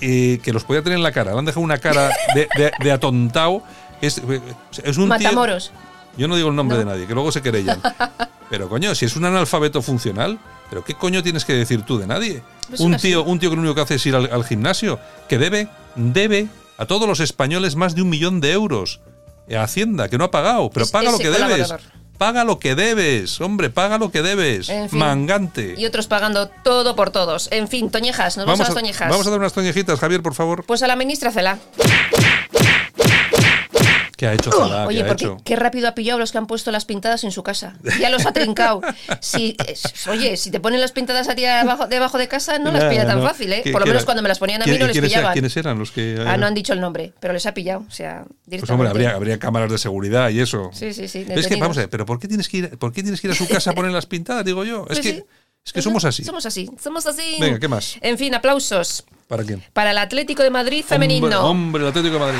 [0.01, 1.31] eh, que los podía tener en la cara.
[1.33, 3.63] Le han dejado una cara de, de, de atontao.
[4.01, 4.21] Es,
[4.83, 5.71] es un tío- Matamoros.
[6.17, 6.83] yo no digo el nombre No.
[6.83, 7.81] de nadie, que luego se querellan.
[8.49, 10.37] Pero coño, si es un analfabeto funcional,
[10.69, 12.43] ¿pero qué coño tienes que decir tú de nadie?
[12.69, 13.07] Pues un así.
[13.09, 15.67] tío, un tío que lo único que hace es ir al, al gimnasio, que debe,
[15.95, 18.99] debe a todos los españoles más de un millón de euros.
[19.55, 21.71] A Hacienda, que no ha pagado, pero Es paga lo que debes.
[22.17, 24.69] Paga lo que debes, hombre, paga lo que debes.
[24.69, 24.99] En fin.
[24.99, 25.75] Mangante.
[25.77, 27.49] Y otros pagando todo por todos.
[27.51, 29.09] En fin, toñejas, nos vamos, a las toñejas.
[29.09, 30.63] vamos a dar unas toñejitas, Javier, por favor.
[30.65, 31.59] Pues a la ministra Cela.
[34.17, 34.49] ¿Qué ha hecho?
[34.49, 35.37] ¿Qué Oye, ha porque hecho?
[35.43, 37.75] qué rápido ha pillado a los que han puesto las pintadas en su casa.
[37.99, 38.81] Ya los ha trincado.
[39.19, 39.57] Si,
[40.09, 43.05] oye, si te ponen las pintadas a ti debajo, debajo de casa, no las pilla
[43.05, 43.27] tan no.
[43.27, 43.61] fácil, ¿eh?
[43.63, 44.05] ¿Qué- Por lo qué menos era?
[44.05, 45.33] cuando me las ponían a mí ¿Quién- no les pillaban.
[45.33, 46.23] ¿Quiénes eran los que.?
[46.25, 47.83] Ah, no han dicho el nombre, pero les ha pillado.
[47.87, 48.25] O sea.
[48.49, 50.69] Pues hombre, habría, habría cámaras de seguridad y eso.
[50.73, 51.19] Sí, sí, sí.
[51.19, 51.59] Es que detenidos.
[51.59, 53.35] vamos a ver, pero ¿por qué tienes que ir, por qué tienes que ir a
[53.35, 54.45] su casa a poner las pintadas?
[54.45, 54.81] Digo yo.
[54.83, 55.23] Es Pues que, sí.
[55.65, 56.23] es que somos así.
[56.23, 57.35] Somos así, somos así.
[57.39, 57.97] Venga, ¿qué más?
[58.01, 59.61] En fin, aplausos ¿Para quién?
[59.73, 61.25] para el Atlético de Madrid femenino.
[61.27, 62.39] Hombre, hombre, el Atlético de Madrid.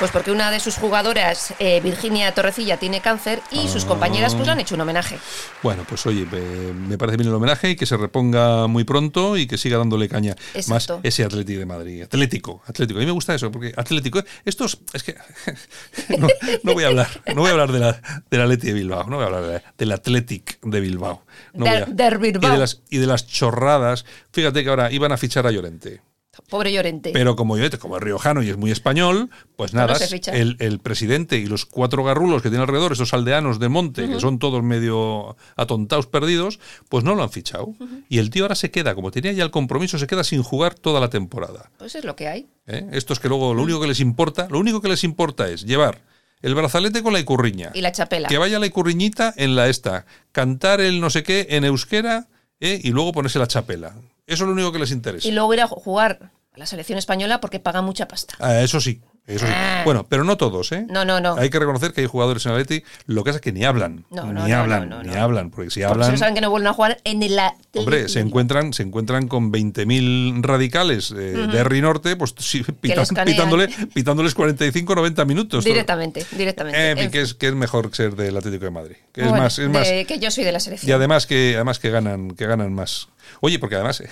[0.00, 4.46] Pues porque una de sus jugadoras, eh, Virginia Torrecilla, tiene cáncer y sus compañeras pues
[4.46, 5.18] le han hecho un homenaje.
[5.62, 9.46] Bueno, pues oye, me, parece bien el homenaje y que se reponga muy pronto y
[9.46, 10.36] que siga dándole caña.
[10.54, 10.96] Exacto.
[10.96, 12.02] Más ese Atlético de Madrid.
[12.02, 12.98] Atlético, Atlético.
[12.98, 14.22] A mí me gusta eso, porque Atlético.
[14.46, 14.78] Estos.
[14.94, 15.16] Es que.
[16.18, 16.26] No,
[16.64, 17.08] no voy a hablar.
[17.34, 19.04] No voy a hablar de la, de Atleti de Bilbao.
[19.08, 21.24] No voy a hablar de la- del Athletic de Bilbao.
[21.54, 22.48] No voy a- der Bilbao.
[22.50, 24.04] Y de, las, y de las chorradas.
[24.32, 26.00] Fíjate que ahora iban a fichar a Llorente.
[26.48, 27.10] Pobre Llorente.
[27.12, 29.96] Pero como Llorente, como es riojano y es muy español, pues no nada,
[30.32, 34.20] el, el presidente y los cuatro garrulos que tiene alrededor, esos aldeanos de monte, que
[34.20, 37.74] son todos medio atontados perdidos, pues no lo han fichado.
[38.08, 40.74] Y el tío ahora se queda, como tenía ya el compromiso, se queda sin jugar
[40.74, 41.70] toda la temporada.
[41.78, 42.48] Pues es lo que hay.
[42.66, 42.86] ¿eh?
[42.92, 46.02] Estos que luego lo único que les importa, lo único que les importa es llevar
[46.42, 47.70] el brazalete con la icurriña.
[47.74, 48.28] Y la chapela.
[48.28, 52.28] Que vaya la icurriñita en la esta, cantar el no sé qué en euskera
[52.60, 52.80] ¿eh?
[52.82, 53.94] y luego ponerse la chapela.
[54.30, 55.26] Eso es lo único que les interesa.
[55.26, 58.34] Y luego ir a jugar a la selección española porque paga mucha pasta.
[58.40, 59.52] Ah, eso sí, eso sí.
[59.54, 59.82] Ah.
[59.84, 60.84] Bueno, pero no todos, ¿eh?
[60.88, 61.36] No, no, no.
[61.36, 64.04] Hay que reconocer que hay jugadores en Atleti, lo que pasa es que ni hablan.
[64.10, 66.34] No, ni no, no, hablan, no, no, ni hablan, porque si Porque hablan, solo saben
[66.34, 67.38] que no vuelven a jugar en el
[67.76, 71.14] hombre, se encuentran, se encuentran con 20.000 radicales eh,
[71.50, 75.64] de RI Norte, pues sí, pitan- pitándole, pitándoles 45 90 minutos.
[75.64, 76.78] Directamente, directamente.
[76.90, 78.96] Eh, en que es, que es mejor ser del Atlético de Madrid.
[79.12, 80.88] Que es más, es más, de- que yo soy de la selección.
[80.88, 83.08] y además que además que ganan, que ganan más.
[83.40, 84.02] Oye, porque además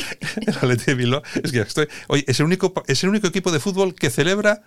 [0.62, 0.76] de
[1.42, 4.62] es que estoy, oye, es el único es el único equipo de fútbol que celebra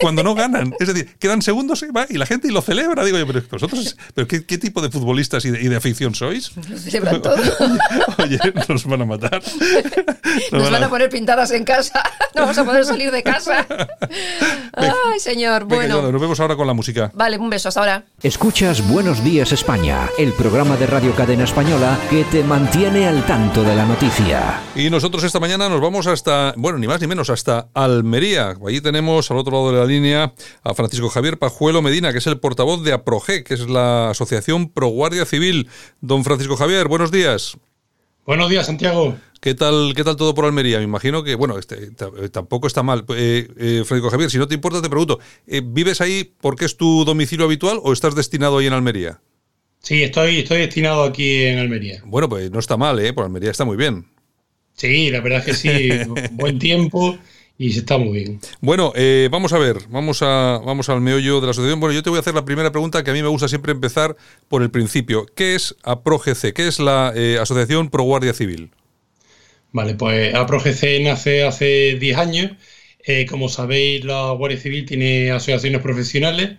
[0.00, 0.74] cuando no ganan.
[0.78, 3.04] Es decir, quedan segundos y va y la gente y lo celebra.
[3.04, 6.14] Digo yo, pero vosotros, pero qué, qué tipo de futbolistas y de, y de afición
[6.14, 6.52] sois?
[6.68, 7.36] Lo celebran todo.
[8.18, 9.42] Oye, nos van a matar.
[10.52, 12.02] Nos van a poner pintadas en casa.
[12.34, 13.66] No vamos a poder salir de casa.
[14.74, 15.62] Ay, señor.
[15.62, 15.88] Venga, Bueno.
[15.96, 17.10] Yolanda, nos vemos ahora con la música.
[17.14, 18.04] Vale, un beso hasta ahora.
[18.22, 23.64] Escuchas Buenos Días España, el programa de Radio Cadena Española que te mantiene al tanto
[23.64, 24.60] de la noticia.
[24.76, 28.54] Y nosotros esta mañana nos vamos hasta, bueno, ni más ni menos, hasta Almería.
[28.64, 32.18] Allí tenemos al otro otro lado de la línea a Francisco Javier Pajuelo Medina, que
[32.18, 35.68] es el portavoz de APROGE, que es la Asociación Pro Guardia Civil.
[36.00, 37.56] Don Francisco Javier, buenos días.
[38.26, 39.16] Buenos días, Santiago.
[39.40, 40.78] ¿Qué tal, qué tal todo por Almería?
[40.78, 41.92] Me imagino que, bueno, este,
[42.30, 43.04] tampoco está mal.
[43.16, 46.76] Eh, eh, Francisco Javier, si no te importa, te pregunto, eh, ¿vives ahí porque es
[46.76, 49.20] tu domicilio habitual o estás destinado ahí en Almería?
[49.80, 52.02] Sí, estoy, estoy destinado aquí en Almería.
[52.04, 53.12] Bueno, pues no está mal, ¿eh?
[53.12, 54.06] Por Almería está muy bien.
[54.74, 55.90] Sí, la verdad es que sí,
[56.32, 57.18] buen tiempo
[57.58, 58.40] y se está muy bien.
[58.60, 61.80] Bueno, eh, vamos a ver, vamos, a, vamos al meollo de la asociación.
[61.80, 63.72] Bueno, yo te voy a hacer la primera pregunta que a mí me gusta siempre
[63.72, 64.16] empezar
[64.46, 65.26] por el principio.
[65.34, 66.52] ¿Qué es APROGC?
[66.52, 68.70] ¿Qué es la eh, Asociación Pro Guardia Civil?
[69.72, 72.52] Vale, pues APROGC nace hace 10 años.
[73.04, 76.58] Eh, como sabéis, la Guardia Civil tiene asociaciones profesionales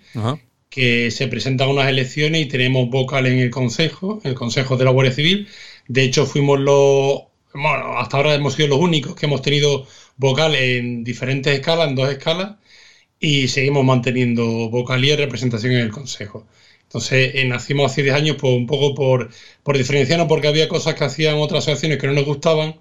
[0.69, 4.91] que se presentan unas elecciones y tenemos vocal en el Consejo, el Consejo de la
[4.91, 5.47] Guardia Civil.
[5.87, 7.21] De hecho, fuimos los,
[7.53, 9.87] bueno, hasta ahora hemos sido los únicos que hemos tenido
[10.19, 12.57] vocal en diferentes escalas, en dos escalas,
[13.19, 16.45] y seguimos manteniendo vocalía y representación en el Consejo.
[16.83, 19.29] Entonces, eh, nacimos hace 10 años pues, un poco por,
[19.63, 22.75] por diferenciarnos, porque había cosas que hacían otras asociaciones que no nos gustaban.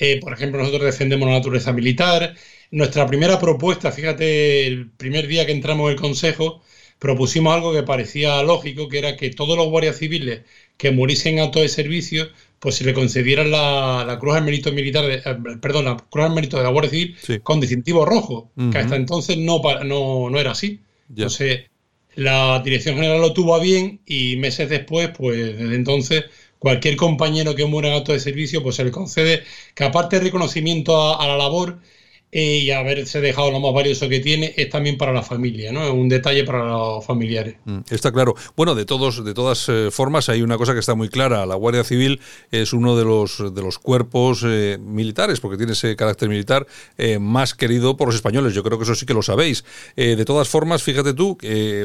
[0.00, 2.34] Eh, por ejemplo, nosotros defendemos la naturaleza militar.
[2.70, 6.62] Nuestra primera propuesta, fíjate, el primer día que entramos en el Consejo,
[6.98, 10.42] propusimos algo que parecía lógico, que era que todos los guardias civiles
[10.76, 15.04] que muriesen a todo el servicio, pues se le concedieran la, Cruz al Mérito Militar,
[15.10, 15.22] eh,
[15.60, 19.38] perdón, la Cruz al Mérito de la Guardia Civil con distintivo rojo, que hasta entonces
[19.38, 20.80] no, no, no era así.
[21.08, 21.66] Entonces,
[22.14, 26.24] la Dirección General lo tuvo a bien y meses después, pues desde entonces,
[26.58, 30.24] cualquier compañero que muera en acto de servicio, pues se le concede que aparte de
[30.24, 31.78] reconocimiento a la labor,
[32.30, 35.82] eh, y haberse dejado lo más valioso que tiene es también para la familia, ¿no?
[35.84, 37.56] Es un detalle para los familiares.
[37.64, 38.34] Mm, está claro.
[38.54, 41.46] Bueno, de todos, de todas eh, formas, hay una cosa que está muy clara.
[41.46, 45.96] La Guardia Civil es uno de los de los cuerpos eh, militares, porque tiene ese
[45.96, 46.66] carácter militar
[47.18, 48.52] más querido por los españoles.
[48.52, 49.64] Yo creo que eso sí que lo sabéis.
[49.96, 51.38] de todas formas, fíjate tú,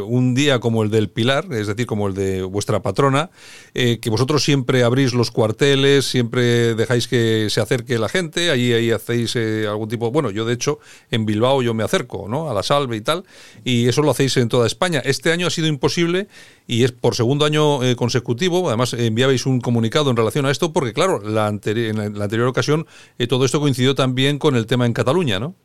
[0.05, 3.29] un día como el del Pilar, es decir, como el de vuestra patrona,
[3.73, 8.91] que vosotros siempre abrís los cuarteles, siempre dejáis que se acerque la gente, allí ahí
[8.91, 10.79] hacéis algún tipo, bueno, yo, de hecho,
[11.11, 12.49] en Bilbao yo me acerco, ¿no?
[12.49, 13.23] A la salve y tal.
[13.63, 15.01] Y eso lo hacéis en toda España.
[15.05, 16.27] Este año ha sido imposible
[16.67, 18.67] y es por segundo año eh, consecutivo.
[18.67, 22.87] Además, enviabais un comunicado en relación a esto porque, claro, la en la, anterior ocasión
[23.19, 25.55] eh, todo esto coincidió también con el tema en Cataluña, ¿no?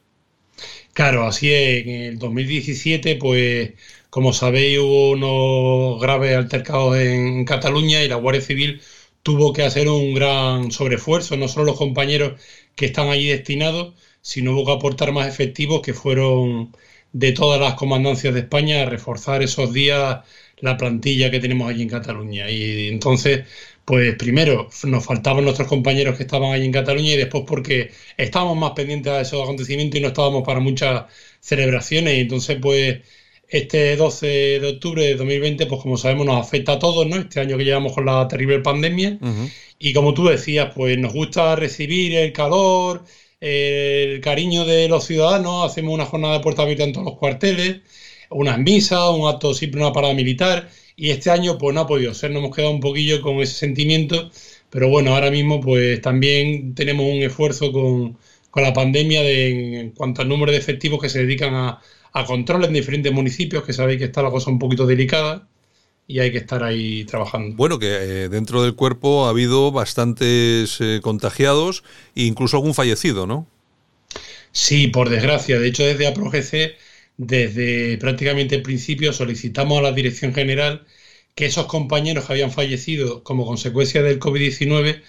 [0.92, 1.86] Claro, así es.
[1.86, 3.72] En el 2017, pues,
[4.10, 8.80] como sabéis, hubo unos graves altercados en Cataluña y la Guardia Civil
[9.22, 12.40] tuvo que hacer un gran sobreesfuerzo, no solo los compañeros
[12.74, 13.94] que están allí destinados,
[14.36, 16.74] no hubo que aportar más efectivos que fueron
[17.12, 20.18] de todas las comandancias de España a reforzar esos días
[20.60, 22.50] la plantilla que tenemos allí en Cataluña.
[22.50, 23.46] Y entonces,
[23.84, 28.56] pues primero nos faltaban nuestros compañeros que estaban allí en Cataluña y después porque estábamos
[28.58, 31.04] más pendientes de esos acontecimientos y no estábamos para muchas
[31.40, 32.16] celebraciones.
[32.18, 32.98] Y entonces, pues
[33.48, 34.26] este 12
[34.60, 37.16] de octubre de 2020, pues como sabemos, nos afecta a todos, ¿no?
[37.16, 39.18] Este año que llevamos con la terrible pandemia.
[39.78, 43.04] Y como tú decías, pues nos gusta recibir el calor,
[43.40, 47.78] el cariño de los ciudadanos, hacemos una jornada de puerta abierta en todos los cuarteles,
[48.30, 52.14] unas misas, un acto simple, una parada militar, y este año pues no ha podido
[52.14, 54.30] ser, nos hemos quedado un poquillo con ese sentimiento,
[54.70, 58.18] pero bueno, ahora mismo pues también tenemos un esfuerzo con,
[58.54, 61.80] la pandemia de, en cuanto al número de efectivos que se dedican a,
[62.12, 65.46] a controles en diferentes municipios, que sabéis que está la cosa un poquito delicada
[66.08, 67.54] y hay que estar ahí trabajando.
[67.54, 71.84] Bueno, que eh, dentro del cuerpo ha habido bastantes eh, contagiados
[72.16, 73.46] e incluso algún fallecido, ¿no?
[74.50, 75.60] Sí, por desgracia.
[75.60, 76.76] De hecho, desde APROGC,
[77.18, 80.86] desde prácticamente el principio, solicitamos a la Dirección General
[81.34, 85.02] que esos compañeros que habían fallecido como consecuencia del COVID-19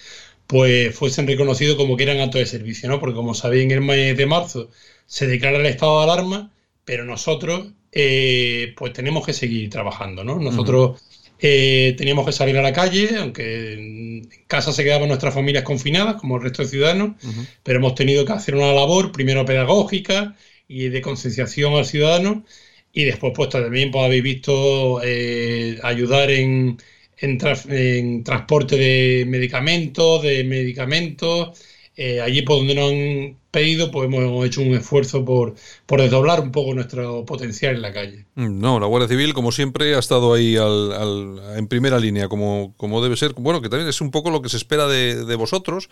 [0.46, 3.00] pues fuesen reconocidos como que eran actos de servicio, ¿no?
[3.00, 4.70] Porque como sabéis, en el mes de marzo
[5.06, 6.52] se declara el estado de alarma,
[6.84, 10.38] pero nosotros eh, pues tenemos que seguir trabajando, ¿no?
[10.38, 11.00] Nosotros
[11.40, 16.16] eh, teníamos que salir a la calle, aunque en casa se quedaban nuestras familias confinadas,
[16.16, 17.16] como el resto de ciudadanos,
[17.62, 20.36] pero hemos tenido que hacer una labor, primero pedagógica
[20.68, 22.44] y de concienciación al ciudadano,
[22.92, 26.76] y después, pues también pues, habéis visto eh, ayudar en,
[27.18, 31.58] en, transporte de medicamentos, de medicamentos,
[31.96, 35.54] eh, allí por donde nos han pedido, pues hemos hecho un esfuerzo por,
[35.86, 38.26] por desdoblar un poco nuestro potencial en la calle.
[38.36, 43.02] Mm, no, la Guardia Civil, como siempre, ha estado ahí en primera línea, como, como
[43.02, 43.34] debe ser.
[43.34, 45.88] Bueno, que también es un poco lo que se espera de, vosotros,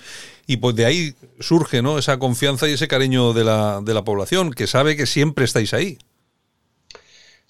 [0.47, 1.99] y pues de ahí surge ¿no?
[1.99, 5.75] esa confianza y ese cariño de la, de la población, que sabe que siempre estáis
[5.75, 5.99] ahí.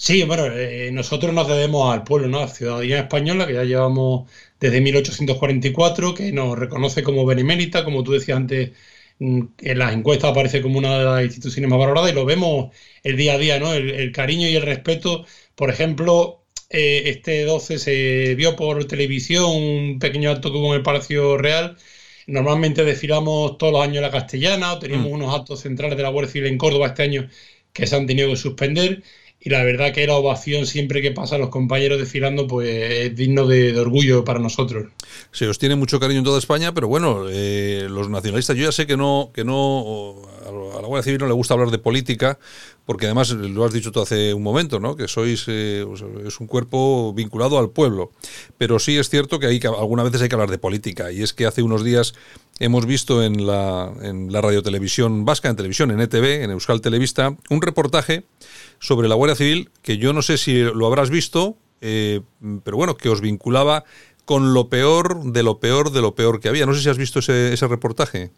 [0.00, 2.38] Sí, bueno, eh, nosotros nos debemos al pueblo, ¿no?
[2.38, 4.30] A la ciudadanía española, que ya llevamos
[4.60, 8.70] desde 1844, que nos reconoce como benemérita, como tú decías antes,
[9.18, 12.72] mm, en las encuestas aparece como una de las instituciones más valoradas y lo vemos
[13.02, 13.74] el día a día, ¿no?
[13.74, 15.26] El, cariño y el respeto.
[15.56, 20.76] Por ejemplo, eh, este 12 se vio por televisión un pequeño acto que hubo en
[20.78, 21.76] el Palacio Real.
[22.26, 25.14] Normalmente desfilamos todos los años la castellana, o teníamos mm.
[25.14, 27.28] unos actos centrales de la Guardia Civil en Córdoba este año
[27.72, 29.02] que se han tenido que suspender
[29.40, 33.16] y la verdad que la ovación siempre que pasa a los compañeros desfilando pues es
[33.16, 34.86] digno de, orgullo para nosotros.
[35.30, 38.72] Se os tiene mucho cariño en toda España, pero bueno, eh, los nacionalistas, yo ya
[38.72, 40.16] sé que no, que no
[40.48, 42.38] a la Guardia Civil no le gusta hablar de política,
[42.84, 44.96] porque además lo has dicho tú hace un momento, ¿no?
[44.96, 45.84] Que sois eh,
[46.26, 48.10] es un cuerpo vinculado al pueblo,
[48.56, 51.22] pero sí es cierto que hay que algunas veces hay que hablar de política y
[51.22, 52.14] es que hace unos días
[52.58, 57.36] hemos visto en la en la radiotelevisión vasca, en televisión, en ETV, en Euskal Televista,
[57.50, 58.24] un reportaje
[58.78, 62.20] sobre la Guardia Civil, que yo no sé si lo habrás visto, eh,
[62.64, 63.84] pero bueno, que os vinculaba
[64.24, 66.66] con lo peor de lo peor de lo peor que había.
[66.66, 68.30] No sé si has visto ese, ese reportaje.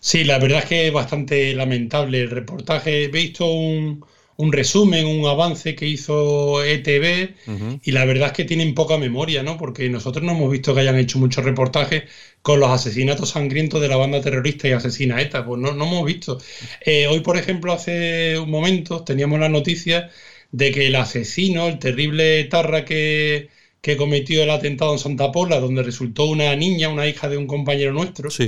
[0.00, 3.04] Sí, la verdad es que es bastante lamentable el reportaje.
[3.04, 4.04] He visto un,
[4.36, 7.34] un resumen, un avance que hizo ETV
[7.82, 9.56] y la verdad es que tienen poca memoria, ¿no?
[9.56, 12.04] Porque nosotros no hemos visto que hayan hecho muchos reportajes
[12.42, 16.04] con los asesinatos sangrientos de la banda terrorista y asesina ETA, pues no, no hemos
[16.06, 16.38] visto.
[16.80, 20.10] Eh, hoy, por ejemplo, hace un momento teníamos la noticia
[20.52, 25.60] de que el asesino, el terrible Tarra que, que cometió el atentado en Santa Pola,
[25.60, 28.38] donde resultó una niña, una hija de un compañero nuestro,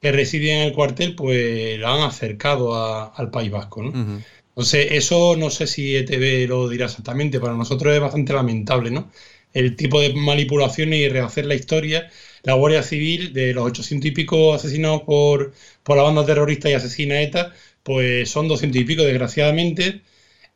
[0.00, 2.74] que residía en el cuartel, pues la han acercado
[3.14, 4.22] al País Vasco, ¿no?
[4.50, 9.10] Entonces, eso no sé si ETV lo dirá exactamente, para nosotros es bastante lamentable, ¿no?
[9.52, 12.10] El tipo de manipulaciones y rehacer la historia.
[12.42, 16.74] La Guardia Civil, de los 800 y pico asesinados por, por la banda terrorista y
[16.74, 20.02] asesina ETA, pues son 200 y pico, desgraciadamente.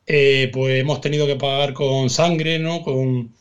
[0.07, 2.83] Eh, pues hemos tenido que pagar con sangre, ¿no?
[2.83, 3.35] Con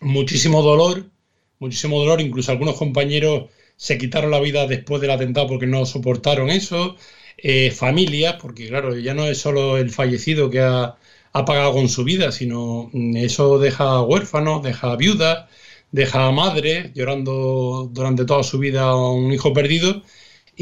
[0.00, 1.10] muchísimo dolor,
[1.58, 2.20] muchísimo dolor.
[2.20, 3.50] Incluso algunos compañeros
[3.80, 6.96] se quitaron la vida después del atentado porque no soportaron eso.
[7.38, 10.96] Eh, familias, porque claro, ya no es solo el fallecido que ha,
[11.32, 15.46] pagado con su vida, sino mm, eso deja huérfanos, deja viudas,
[15.92, 20.02] deja a madre llorando durante toda su vida a un hijo perdido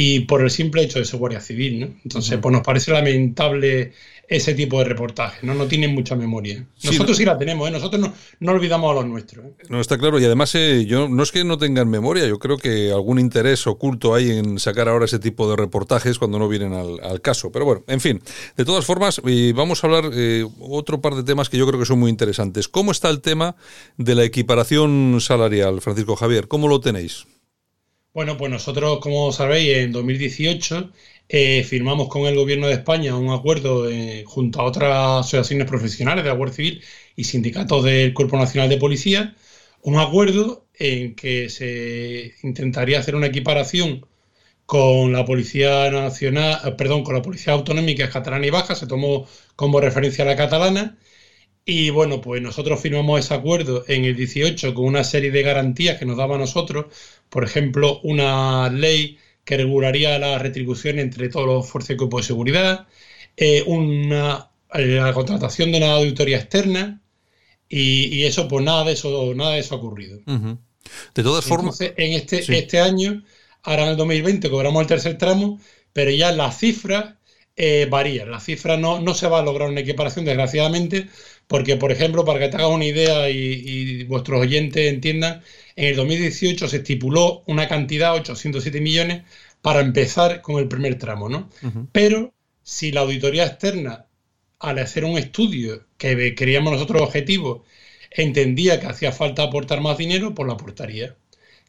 [0.00, 1.80] y por el simple hecho de ser guardia civil.
[1.80, 1.86] ¿no?
[2.04, 3.94] Entonces, pues nos parece lamentable
[4.28, 5.54] ese tipo de reportajes, ¿no?
[5.54, 6.64] No tienen mucha memoria.
[6.84, 7.72] Nosotros sí, la tenemos, ¿eh?
[7.72, 9.46] Nosotros no, no, olvidamos a los nuestros.
[9.46, 9.52] ¿eh?
[9.68, 10.20] No, está claro.
[10.20, 13.66] Y además, eh, yo no es que no tengan memoria, yo creo que algún interés
[13.66, 17.50] oculto hay en sacar ahora ese tipo de reportajes cuando no vienen al, caso.
[17.50, 18.22] Pero bueno, en fin.
[18.56, 19.20] De todas formas,
[19.54, 20.12] vamos a hablar
[20.60, 22.68] otro par de temas que yo creo que son muy interesantes.
[22.68, 23.56] ¿Cómo está el tema
[23.96, 26.46] de la equiparación salarial, Francisco Javier?
[26.46, 27.26] ¿Cómo lo tenéis?
[28.12, 30.92] Bueno, pues nosotros, como sabéis, en 2018
[31.28, 36.24] eh, firmamos con el Gobierno de España un acuerdo eh, junto a otras asociaciones profesionales
[36.24, 36.82] de la Guardia Civil
[37.16, 39.36] y sindicatos del Cuerpo Nacional de Policía,
[39.82, 44.06] un acuerdo en que se intentaría hacer una equiparación
[44.66, 49.26] con la Policía Nacional, eh, perdón, con la Policía Autonómica Catalana y Baja, se tomó
[49.56, 50.98] como referencia la catalana.
[51.70, 55.98] Y bueno, pues nosotros firmamos ese acuerdo en el 18 con una serie de garantías
[55.98, 56.86] que nos daba a nosotros,
[57.28, 62.22] por ejemplo, una ley que regularía la retribución entre todos los fuerzas de cuerpo de
[62.22, 62.86] seguridad,
[63.36, 67.02] eh, una, eh, la contratación de una auditoría externa,
[67.68, 70.20] y, eso, pues nada de eso, nada de eso ha ocurrido.
[70.24, 71.78] De todas formas.
[71.82, 73.24] En este, este año,
[73.62, 75.60] ahora en el 2020, cobramos el tercer tramo,
[75.92, 77.16] pero ya las cifras
[77.60, 78.30] eh, varían.
[78.30, 81.08] Las cifras no, no se va a lograr una equiparación, desgraciadamente,
[81.48, 85.42] porque, por ejemplo, para que te hagas una idea y, vuestros oyentes entiendan,
[85.74, 89.24] en el 2018 se estipuló una cantidad, 807 millones,
[89.62, 91.50] para empezar con el primer tramo, ¿no?
[91.90, 94.06] Pero si la auditoría externa,
[94.60, 97.62] al hacer un estudio que queríamos nosotros objetivos,
[98.10, 101.16] entendía que hacía falta aportar más dinero, pues lo aportaría.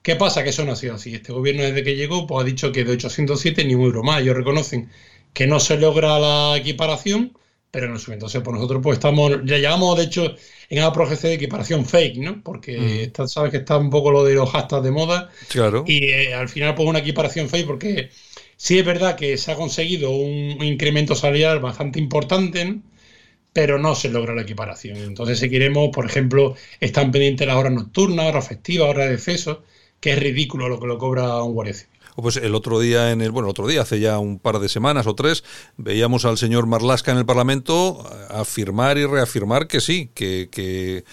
[0.02, 0.44] ¿Qué pasa?
[0.44, 1.13] Que eso no ha sido así.
[1.13, 4.22] Este gobierno desde que llegó pues, ha dicho que de 807 ni un euro más.
[4.22, 4.89] Ellos reconocen
[5.34, 7.38] que no se logra la equiparación,
[7.71, 8.15] pero no sube.
[8.15, 10.36] Entonces, pues nosotros pues estamos, ya llamamos de hecho
[10.69, 12.41] en APROGC de equiparación fake, ¿no?
[12.43, 13.27] Porque mm.
[13.27, 15.29] sabes que está un poco lo de los hashtags de moda.
[15.49, 15.84] Claro.
[15.88, 18.10] Y eh, al final pues una equiparación fake porque
[18.58, 22.79] sí es verdad que se ha conseguido un, incremento salarial bastante importante,
[23.53, 24.97] pero no se logra la equiparación.
[24.97, 29.63] Entonces, si queremos, por ejemplo, están pendientes las horas nocturnas, horas festivas, horas de exceso,
[29.99, 31.75] que es ridículo lo que lo cobra un guardia
[32.15, 34.69] pues el otro día en el bueno el otro día hace ya un par de
[34.69, 35.43] semanas o tres
[35.78, 41.04] veíamos al señor Marlasca en el Parlamento afirmar y reafirmar que sí que, que,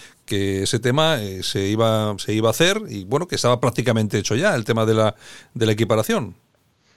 [0.63, 4.35] ese tema eh, se iba se iba a hacer y bueno que estaba prácticamente hecho
[4.35, 5.15] ya el tema de la
[5.53, 6.35] de la equiparación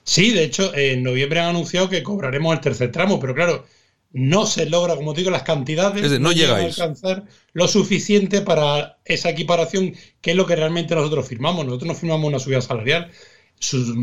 [0.02, 3.64] sí de hecho en noviembre han anunciado que cobraremos el tercer tramo pero claro
[4.12, 9.30] no se logra, como digo, las cantidades, no, no a alcanzar lo suficiente para esa
[9.30, 11.64] equiparación, que es lo que realmente nosotros firmamos.
[11.64, 13.10] Nosotros no firmamos una subida salarial,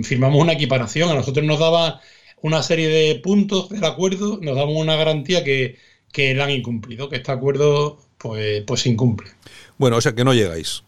[0.03, 1.09] firmamos una equiparación.
[1.09, 2.01] A nosotros nos daba
[2.41, 5.77] una serie de puntos del acuerdo, nos daban una garantía que,
[6.11, 9.31] que la han incumplido, que este acuerdo pues, pues se incumple.
[9.77, 10.83] Bueno, o sea que no llegáis.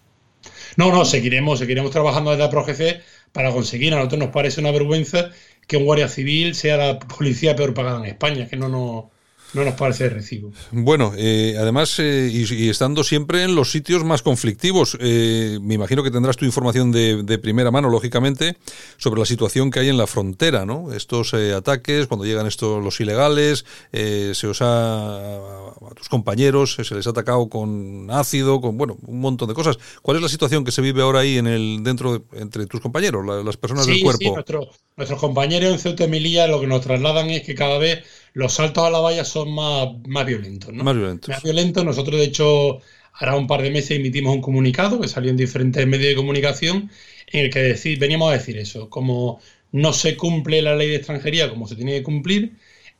[0.77, 3.01] No, no, seguiremos, seguiremos trabajando desde la ProGC
[3.33, 3.93] para conseguir.
[3.93, 5.31] A nosotros nos parece una vergüenza
[5.67, 9.05] que un guardia civil sea la policía peor pagada en España, que no nos
[9.53, 10.51] no nos parece de recibo.
[10.71, 16.03] Bueno, eh, además, eh, y, estando siempre en los sitios más conflictivos, eh, me imagino
[16.03, 18.57] que tendrás tu información de, primera mano, lógicamente,
[18.97, 20.93] sobre la situación que hay en la frontera, ¿no?
[20.93, 27.07] Estos ataques, cuando llegan estos los ilegales, se os ha, a tus compañeros se les
[27.07, 29.77] ha atacado con ácido, con, bueno, un montón de cosas.
[30.01, 33.25] ¿Cuál es la situación que se vive ahora ahí en el dentro entre tus compañeros,
[33.25, 34.43] las personas del cuerpo?
[34.45, 34.53] Sí,
[34.97, 38.53] nuestros compañeros en Ceuta y Melilla lo que nos trasladan es que cada vez los
[38.53, 40.83] saltos a la valla son más, más violentos, ¿no?
[40.83, 41.29] Más violentos.
[41.29, 41.85] Más violentos.
[41.85, 42.81] Nosotros, de hecho,
[43.13, 46.89] ahora un par de meses emitimos un comunicado que salió en diferentes medios de comunicación
[47.27, 49.39] en el que decir, veníamos a decir eso, como
[49.71, 52.53] no se cumple la ley de extranjería como se tiene que cumplir,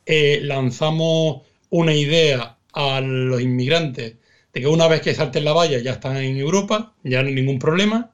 [0.06, 4.14] eh, lanzamos una idea a los inmigrantes
[4.52, 7.34] de que una vez que salten la valla ya están en Europa, ya no hay
[7.34, 8.12] ningún problema.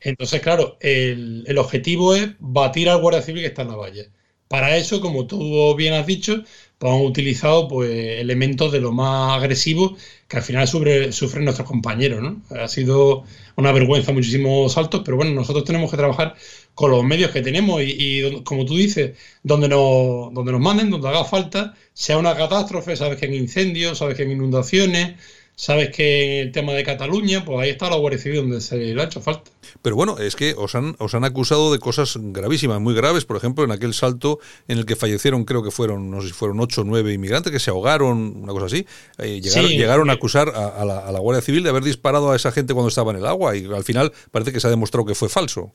[0.00, 4.04] Entonces, claro, el, el, objetivo es batir al guardia civil que está en la valla.
[4.48, 6.42] Para eso, como tú bien has dicho,
[6.78, 7.90] pues han utilizado pues,
[8.20, 12.22] elementos de lo más agresivos que al final sufren nuestros compañeros.
[12.22, 12.42] ¿no?
[12.56, 13.24] Ha sido
[13.56, 16.34] una vergüenza muchísimos saltos, pero bueno, nosotros tenemos que trabajar
[16.74, 21.08] con los medios que tenemos y, como tú dices, donde nos, donde nos manden, donde
[21.08, 25.16] haga falta, sea una catástrofe, sabes que hay incendios, sabes que hay inundaciones,
[25.58, 29.02] Sabes que el tema de Cataluña, pues ahí está la Guardia Civil donde se le
[29.02, 29.50] ha hecho falta.
[29.82, 33.24] Pero bueno, es que os han, os han acusado de cosas gravísimas, muy graves.
[33.24, 34.38] Por ejemplo, en aquel salto
[34.68, 37.50] en el que fallecieron, creo que fueron, no sé si fueron ocho o nueve inmigrantes
[37.50, 38.86] que se ahogaron, una cosa así.
[39.18, 42.52] Eh, llegaron, a acusar a, la, a la Guardia Civil de haber disparado a esa
[42.52, 45.16] gente cuando estaba en el agua y al final parece que se ha demostrado que
[45.16, 45.72] fue falso.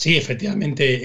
[0.00, 0.98] Sí, efectivamente.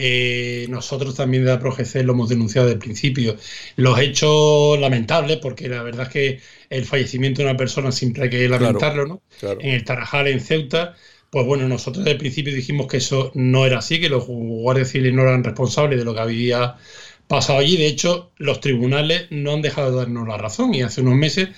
[0.63, 3.35] Eh, nosotros también de la ProGC lo hemos denunciado desde el principio.
[3.75, 6.39] Los hechos lamentables, porque la verdad es que
[6.69, 9.21] el fallecimiento de una persona siempre hay que lamentarlo, ¿no?
[9.41, 10.95] En el Tarajal, en Ceuta,
[11.29, 14.91] pues bueno, nosotros desde el principio dijimos que eso no era así, que los guardias
[14.91, 16.77] civiles no eran responsables de lo que había
[17.27, 17.75] pasado allí.
[17.75, 21.49] De hecho, los tribunales no han dejado de darnos la razón y hace unos meses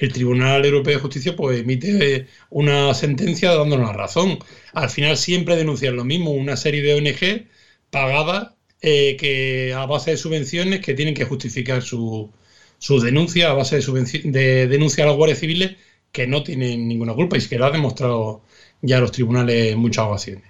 [0.00, 4.38] el Tribunal Europeo de Justicia pues emite una sentencia dándonos la razón.
[4.72, 7.46] Al final siempre denuncian lo mismo, una serie de ONG
[7.90, 12.30] pagadas eh, que a base de subvenciones que tienen que justificar su,
[12.78, 15.76] sus denuncias a base de, de denuncia a los guardias civiles
[16.12, 18.42] que no tienen ninguna culpa y que lo ha demostrado
[18.82, 20.44] ya los tribunales en muchas ocasiones.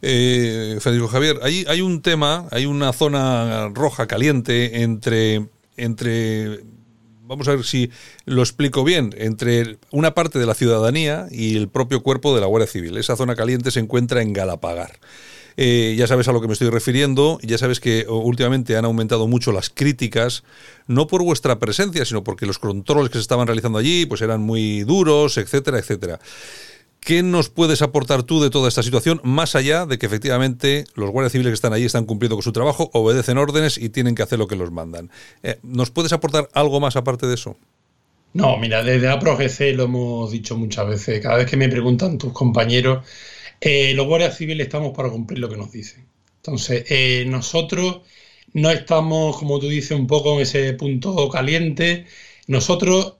[0.00, 6.60] Federico Javier, hay, hay un tema, hay una zona roja caliente entre, entre
[7.28, 7.90] vamos a ver si
[8.24, 12.46] lo explico bien, entre una parte de la ciudadanía y el propio cuerpo de la
[12.46, 12.96] Guardia Civil.
[12.96, 14.98] Esa zona caliente se encuentra en Galapagar.
[15.60, 19.26] Eh, ya sabes a lo que me estoy refiriendo, ya sabes que últimamente han aumentado
[19.26, 20.44] mucho las críticas,
[20.86, 24.40] no por vuestra presencia, sino porque los controles que se estaban realizando allí pues eran
[24.40, 26.20] muy duros, etcétera, etcétera.
[27.00, 31.10] ¿Qué nos puedes aportar tú de toda esta situación, más allá de que efectivamente los
[31.10, 34.22] guardias civiles que están allí están cumpliendo con su trabajo, obedecen órdenes y tienen que
[34.22, 35.10] hacer lo que los mandan?
[35.42, 37.56] Eh, ¿Nos puedes aportar algo más aparte de eso?
[38.34, 41.20] No, mira, desde APROGC lo hemos dicho muchas veces.
[41.20, 43.06] Cada vez que me preguntan tus compañeros,
[43.60, 46.06] eh, los guardias civiles estamos para cumplir lo que nos dicen.
[46.36, 48.02] Entonces, eh, nosotros
[48.52, 52.06] no estamos, como tú dices, un poco en ese punto caliente.
[52.48, 53.14] Nosotros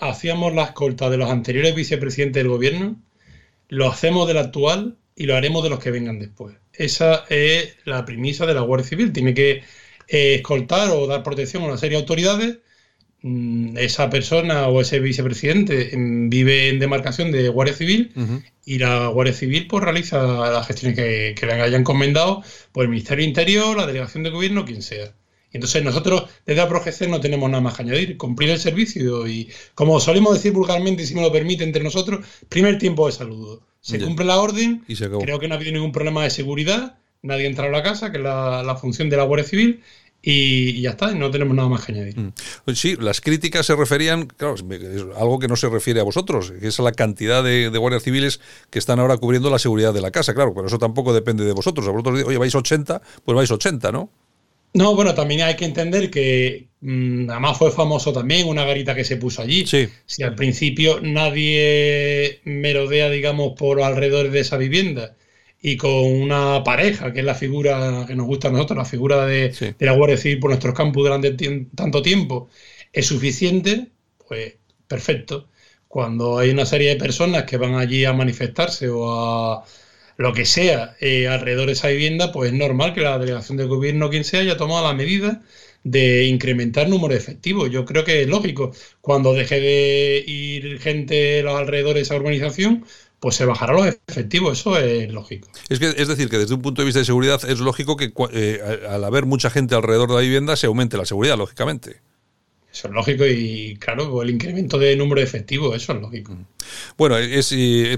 [0.00, 2.96] hacíamos la escolta de los anteriores vicepresidentes del gobierno
[3.72, 6.54] lo hacemos del actual y lo haremos de los que vengan después.
[6.74, 9.14] Esa es la premisa de la Guardia Civil.
[9.14, 9.62] Tiene que
[10.08, 12.58] eh, escoltar o dar protección a una serie de autoridades.
[13.22, 18.12] Mm, esa persona o ese vicepresidente mm, vive en demarcación de Guardia Civil
[18.66, 22.42] y la Guardia Civil pues, realiza las gestiones que, le hayan encomendado
[22.72, 25.14] por el Ministerio Interior, la Delegación de Gobierno, quien sea.
[25.52, 29.50] Entonces nosotros desde la ProGC no tenemos nada más que añadir, cumplir el servicio y
[29.74, 33.62] como solemos decir vulgarmente, y si me lo permite entre nosotros, primer tiempo de saludo.
[33.80, 37.48] Se cumple la orden, creo que no ha habido ningún problema de seguridad, nadie ha
[37.48, 39.82] entrado a la casa, que es la, función de la Guardia Civil,
[40.24, 42.16] y, ya está, no tenemos nada más que añadir.
[42.16, 42.32] Mm.
[42.64, 44.62] Pues sí, las críticas se referían, claro, es
[45.16, 48.40] algo que no se refiere a vosotros, que es a la cantidad de, guardias civiles
[48.70, 51.52] que están ahora cubriendo la seguridad de la casa, claro, pero eso tampoco depende de
[51.52, 51.88] vosotros.
[51.88, 54.10] A vosotros, oye, vais 80, pues vais 80, ¿no?
[54.74, 59.04] No, bueno, también hay que entender que mm, además fue famoso también una garita que
[59.04, 59.66] se puso allí.
[59.66, 59.88] Sí.
[60.06, 65.14] Si al principio nadie merodea, digamos, por alrededor de esa vivienda
[65.60, 69.26] y con una pareja, que es la figura que nos gusta a nosotros, la figura
[69.26, 71.32] de, la Guardia Civil por nuestros campus durante
[71.74, 72.48] tanto tiempo,
[72.92, 73.88] es suficiente,
[74.26, 74.56] pues
[74.88, 75.48] perfecto.
[75.86, 79.64] Cuando hay una serie de personas que van allí a manifestarse o a
[80.22, 83.64] lo que sea eh, alrededor de esa vivienda, pues es normal que la delegación de
[83.64, 85.42] gobierno, quien sea, haya tomado la medida
[85.82, 87.70] de incrementar el número de efectivos.
[87.70, 88.72] Yo creo que es lógico.
[89.00, 92.84] Cuando deje de ir gente a los alrededores de esa urbanización,
[93.18, 95.48] pues se bajará los efectivos, eso es lógico.
[95.68, 98.12] Es, que, es decir, que desde un punto de vista de seguridad es lógico que
[98.32, 102.00] eh, al haber mucha gente alrededor de la vivienda se aumente la seguridad, lógicamente.
[102.72, 106.36] Eso es lógico y claro, el incremento de número de efectivos, eso es lógico.
[106.96, 107.54] Bueno, es,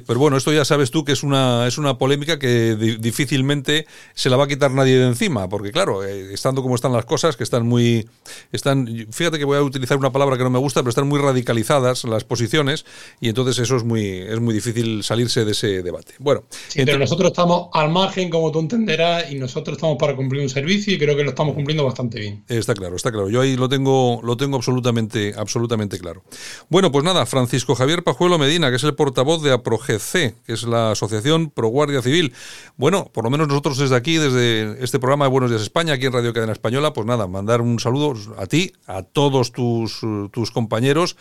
[0.07, 4.31] pero bueno, esto ya sabes tú que es una, es una polémica que difícilmente se
[4.31, 7.37] la va a quitar nadie de encima, porque claro, eh, estando como están las cosas,
[7.37, 8.09] que están muy,
[8.53, 11.19] están, fíjate que voy a utilizar una palabra que no me gusta, pero están muy
[11.19, 12.85] radicalizadas las posiciones
[13.21, 16.15] y entonces eso es muy, es muy difícil salirse de ese debate.
[16.19, 16.45] Bueno,
[16.75, 20.95] pero nosotros estamos al margen, como tú entenderás, y nosotros estamos para cumplir un servicio
[20.95, 22.45] y creo que lo estamos cumpliendo bastante bien.
[22.49, 23.29] Está claro, está claro.
[23.29, 26.23] Yo ahí lo tengo, lo tengo absolutamente, absolutamente claro.
[26.69, 30.13] Bueno, pues nada, Francisco Javier Pajuelo Que es el portavoz de APROGC,
[30.45, 32.33] que es la Asociación Pro Guardia Civil.
[32.77, 36.07] Bueno, por lo menos nosotros desde aquí, desde este programa de Buenos Días España, aquí
[36.07, 40.53] en Radio Cadena Española, pues nada, mandar un saludo a ti, a todos tus, tus
[40.53, 41.17] compañeros,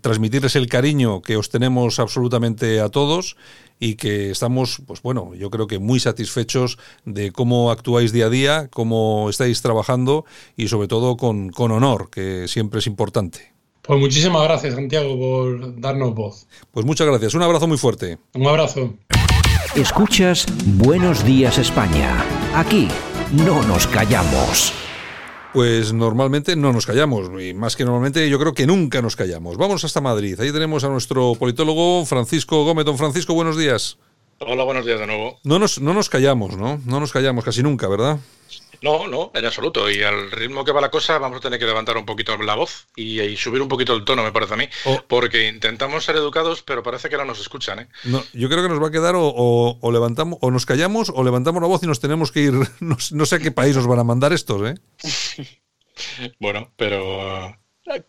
[0.00, 3.36] transmitirles el cariño que os tenemos absolutamente a todos
[3.78, 8.30] y que estamos, pues bueno, yo creo que muy satisfechos de cómo actuáis día a
[8.30, 10.24] día, cómo estáis trabajando
[10.56, 13.51] y sobre todo con, con honor, que siempre es importante.
[13.82, 16.46] Pues muchísimas gracias, Santiago, por darnos voz.
[16.70, 17.34] Pues muchas gracias.
[17.34, 18.16] Un abrazo muy fuerte.
[18.34, 18.94] Un abrazo.
[19.74, 22.24] Escuchas Buenos Días España.
[22.54, 22.86] Aquí
[23.32, 24.72] no nos callamos.
[25.52, 29.56] Pues normalmente no nos callamos, y más que normalmente yo creo que nunca nos callamos.
[29.56, 30.40] Vamos hasta Madrid.
[30.40, 32.84] Ahí tenemos a nuestro politólogo Francisco Gómez.
[32.86, 33.98] Don Francisco, buenos días.
[34.38, 35.38] Hola, buenos días de nuevo.
[35.42, 36.80] No nos, no nos callamos, ¿no?
[36.86, 38.18] No nos callamos casi nunca, ¿verdad?
[38.82, 39.90] No, no, en absoluto.
[39.90, 42.54] Y al ritmo que va la cosa, vamos a tener que levantar un poquito la
[42.54, 44.68] voz y, subir un poquito el tono, me parece a mí.
[44.84, 45.00] Oh.
[45.06, 47.80] Porque intentamos ser educados, pero parece que no nos escuchan.
[47.80, 47.88] ¿eh?
[48.04, 51.62] No, yo creo que nos va a quedar o, levantamos, o nos callamos, o levantamos
[51.62, 52.52] la voz y nos tenemos que ir.
[52.82, 54.74] No, no sé a qué país nos van a mandar estos, ¿eh?
[56.40, 57.56] bueno, pero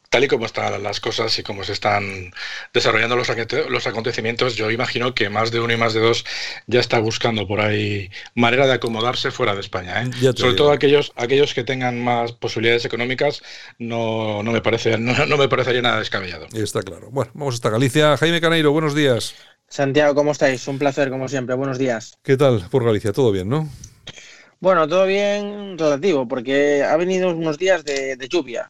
[0.10, 2.32] Tal y como están las cosas y como se están
[2.74, 3.28] desarrollando los,
[3.70, 6.26] los, acontecimientos, yo imagino que más de uno y más de dos
[6.68, 10.04] ya está buscando por ahí manera de acomodarse fuera de España.
[10.04, 10.12] ¿eh?
[10.36, 13.42] Sobre todo aquellos, aquellos que tengan más posibilidades económicas,
[13.80, 16.48] no, no me, parece, no, no, me parecería nada descabellado.
[16.54, 17.10] Está claro.
[17.10, 18.16] Bueno, vamos hasta Galicia.
[18.18, 19.34] Jaime Caneiro, buenos días.
[19.68, 20.68] Santiago, ¿cómo estáis?
[20.68, 21.56] Un placer, como siempre.
[21.56, 22.20] Buenos días.
[22.22, 23.12] ¿Qué tal por Galicia?
[23.12, 23.68] ¿Todo bien, no?
[24.60, 28.70] Bueno, todo bien relativo, porque ha venido unos días de lluvia.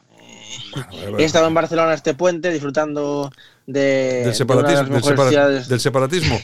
[1.18, 3.32] He estado en Barcelona este puente disfrutando
[3.66, 4.99] de, del separatismo.
[5.68, 6.39] del, separatismo.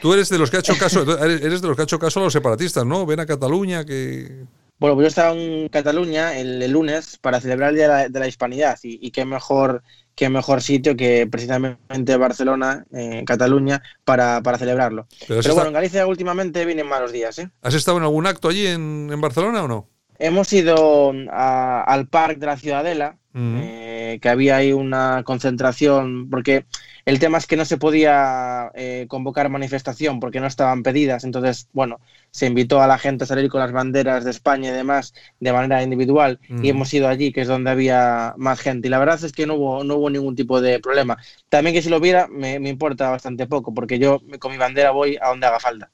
[0.00, 2.20] Tú, eres de los que ha hecho caso, eres de los que ha hecho caso
[2.20, 3.06] a los separatistas, ¿no?
[3.06, 4.44] Ven a Cataluña que.
[4.78, 8.78] Bueno, pues yo estaba en Cataluña el, lunes para celebrar el Día de la, Hispanidad
[8.82, 9.82] y, qué mejor
[10.14, 15.06] qué mejor sitio que precisamente Barcelona, en Cataluña, para, celebrarlo.
[15.28, 17.38] Pero, bueno, en Galicia últimamente vienen malos días.
[17.38, 17.50] ¿eh?
[17.62, 19.88] ¿Has estado en algún acto allí en, en Barcelona o no?
[20.18, 26.64] Hemos ido al Parque de la Ciudadela, eh, que había ahí una concentración, porque
[27.04, 31.68] el tema es que no se podía eh, convocar manifestación porque no estaban pedidas, entonces,
[31.72, 35.14] bueno, se invitó a la gente a salir con las banderas de España y demás
[35.40, 38.88] de manera individual y hemos ido allí, que es donde había más gente.
[38.88, 41.18] Y la verdad es que no hubo, no hubo ningún tipo de problema.
[41.48, 45.18] También que si lo hubiera, me, importa bastante poco, porque yo con mi bandera voy
[45.20, 45.90] a donde haga falta.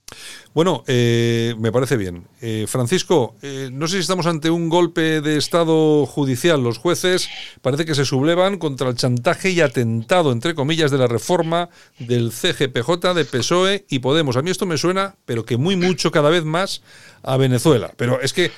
[0.53, 2.25] Bueno, eh, me parece bien.
[2.41, 6.63] Eh, Francisco, eh, no sé si estamos ante un golpe de Estado judicial.
[6.63, 7.29] Los jueces
[7.63, 11.69] parece que se sublevan contra el chantaje y atentado, entre comillas, de la reforma
[11.99, 14.37] del CGPJ, de PSOE y Podemos.
[14.37, 16.83] A mí esto me suena, pero que muy mucho cada vez más
[17.23, 17.93] a Venezuela.
[17.97, 18.53] Pero es que,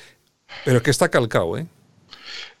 [0.65, 1.67] pero que está calcado, ¿eh?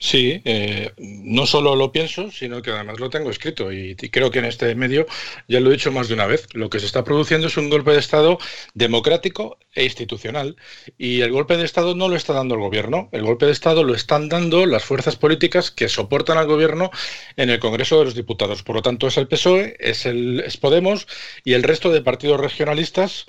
[0.01, 4.39] Sí, eh, no solo lo pienso, sino que además lo tengo escrito y, creo que
[4.39, 5.05] en este medio
[5.49, 6.47] ya lo he dicho más de una vez.
[6.53, 8.39] Lo que se está produciendo es un golpe de Estado
[8.73, 10.55] democrático e institucional
[10.97, 13.83] y el golpe de Estado no lo está dando el gobierno, el golpe de Estado
[13.83, 16.91] lo están dando las fuerzas políticas que soportan al gobierno
[17.35, 18.63] en el Congreso de los Diputados.
[18.63, 21.07] Por lo tanto, es el PSOE, es, el, es Podemos
[21.43, 23.25] y el resto de partidos regionalistas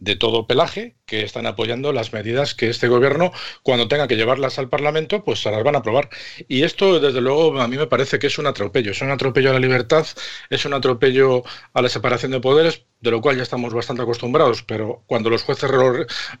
[0.00, 3.32] de todo pelaje que están apoyando las medidas que este gobierno,
[3.62, 6.08] cuando tenga que llevarlas al Parlamento, pues se las van a aprobar.
[6.48, 8.90] Y esto, desde luego, a mí me parece que es un atropello.
[8.92, 10.06] Es un atropello a la libertad,
[10.50, 11.44] es un atropello
[11.74, 15.42] a la separación de poderes, de lo cual ya estamos bastante acostumbrados, pero cuando los
[15.42, 15.70] jueces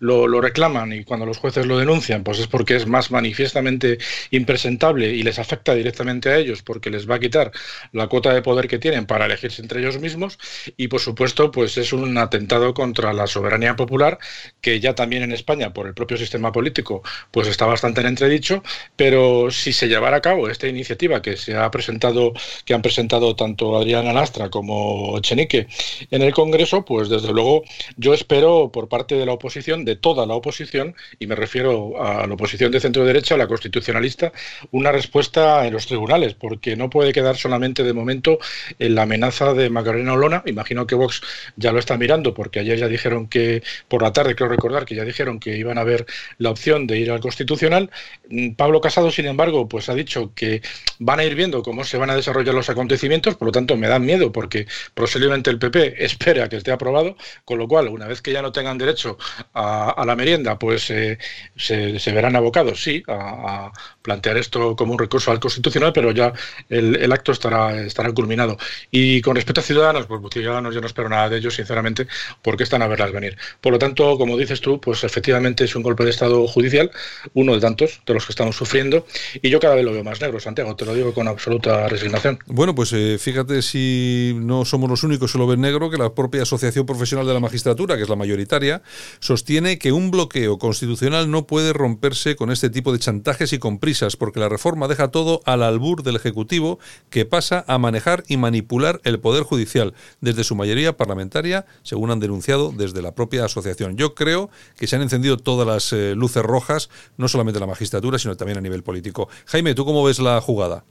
[0.00, 3.98] lo, reclaman y cuando los jueces lo denuncian, pues es porque es más manifiestamente
[4.30, 7.50] impresentable y les afecta directamente a ellos porque les va a quitar
[7.92, 10.38] la cuota de poder que tienen para elegirse entre ellos mismos
[10.76, 14.18] y por supuesto pues es un atentado contra la soberanía popular
[14.60, 18.62] que ya también en España por el propio sistema político pues está bastante en entredicho,
[18.96, 22.34] pero si se llevara a cabo esta iniciativa que se ha presentado
[22.66, 25.66] que han presentado tanto Adriana Lastra como Echenique
[26.10, 27.62] en el Congreso Congreso, pues desde luego
[27.96, 32.26] yo espero por parte de la oposición, de toda la oposición, y me refiero a
[32.26, 34.32] la oposición de centro-derecha, a la constitucionalista,
[34.72, 38.40] una respuesta en los tribunales, porque no puede quedar solamente de momento
[38.80, 40.42] en la amenaza de Macarena Olona.
[40.44, 41.20] Imagino que Vox
[41.54, 44.96] ya lo está mirando, porque ayer ya dijeron que, por la tarde creo recordar que
[44.96, 46.04] ya dijeron que iban a ver
[46.38, 47.90] la opción de ir al Constitucional.
[48.28, 50.62] Mm, Pablo Casado, sin embargo, pues ha dicho que
[50.98, 53.86] van a ir viendo cómo se van a desarrollar los acontecimientos, por lo tanto me
[53.86, 58.22] dan miedo, porque posiblemente el PP espera que esté aprobado, con lo cual, una vez
[58.22, 59.18] que ya no tengan derecho
[59.54, 61.18] a, la merienda, pues eh,
[61.56, 63.72] se, verán abocados, sí, a,
[64.02, 66.32] plantear esto como un recurso al Constitucional, pero ya
[66.68, 68.56] el, acto estará, estará culminado.
[68.90, 72.06] Y con respecto a Ciudadanos, pues Ciudadanos yo no espero nada de ellos, sinceramente,
[72.42, 73.36] porque están a verlas venir.
[73.60, 76.90] Por lo tanto, como dices tú, pues efectivamente es un golpe de Estado judicial,
[77.34, 79.06] uno de tantos de los que estamos sufriendo,
[79.42, 82.38] y yo cada vez lo veo más negro, Santiago, te lo digo con absoluta resignación.
[82.46, 86.14] Bueno, pues eh, fíjate si no somos los únicos que lo ven negro, que la
[86.30, 88.82] propia Asociación Profesional de la Magistratura, que es la mayoritaria,
[89.18, 93.80] sostiene que un bloqueo constitucional no puede romperse con este tipo de chantajes y con
[93.80, 96.78] prisas, porque la reforma deja todo al albur del Ejecutivo,
[97.08, 102.20] que pasa a manejar y manipular el Poder Judicial desde su mayoría parlamentaria, según han
[102.20, 103.96] denunciado desde la propia asociación.
[103.96, 107.66] Yo creo que se han encendido todas las eh, luces rojas, no solamente en la
[107.66, 109.28] magistratura, sino también a nivel político.
[109.46, 110.84] Jaime, ¿tú cómo ves la jugada?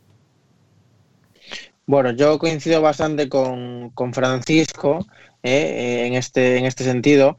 [1.89, 5.07] Bueno, yo coincido bastante con, Francisco
[5.43, 7.37] eh, eh, en, este, en este sentido,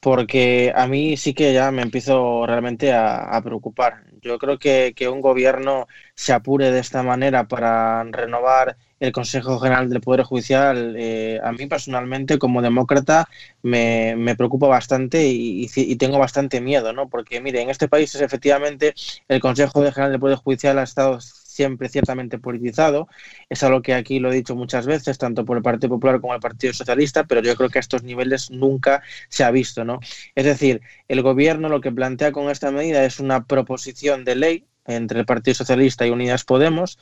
[0.00, 4.04] porque a mí sí que ya me empiezo realmente a, preocupar.
[4.22, 9.58] Yo creo que, que, un gobierno se apure de esta manera para renovar el Consejo
[9.58, 13.28] General del Poder Judicial, eh, a mí personalmente como demócrata
[13.62, 17.08] me, me preocupa bastante y, y, tengo bastante miedo, ¿no?
[17.08, 18.94] Porque mire, en este país es efectivamente
[19.28, 21.18] el Consejo General del Poder Judicial ha estado
[21.52, 23.08] siempre ciertamente politizado.
[23.48, 26.34] Es algo que aquí lo he dicho muchas veces, tanto por el Partido Popular como
[26.34, 30.00] el Partido Socialista, pero yo creo que a estos niveles nunca se ha visto, ¿no?
[30.34, 34.66] Es decir, el gobierno lo que plantea con esta medida es una proposición de ley
[34.86, 36.98] entre el Partido Socialista y Unidas Podemos,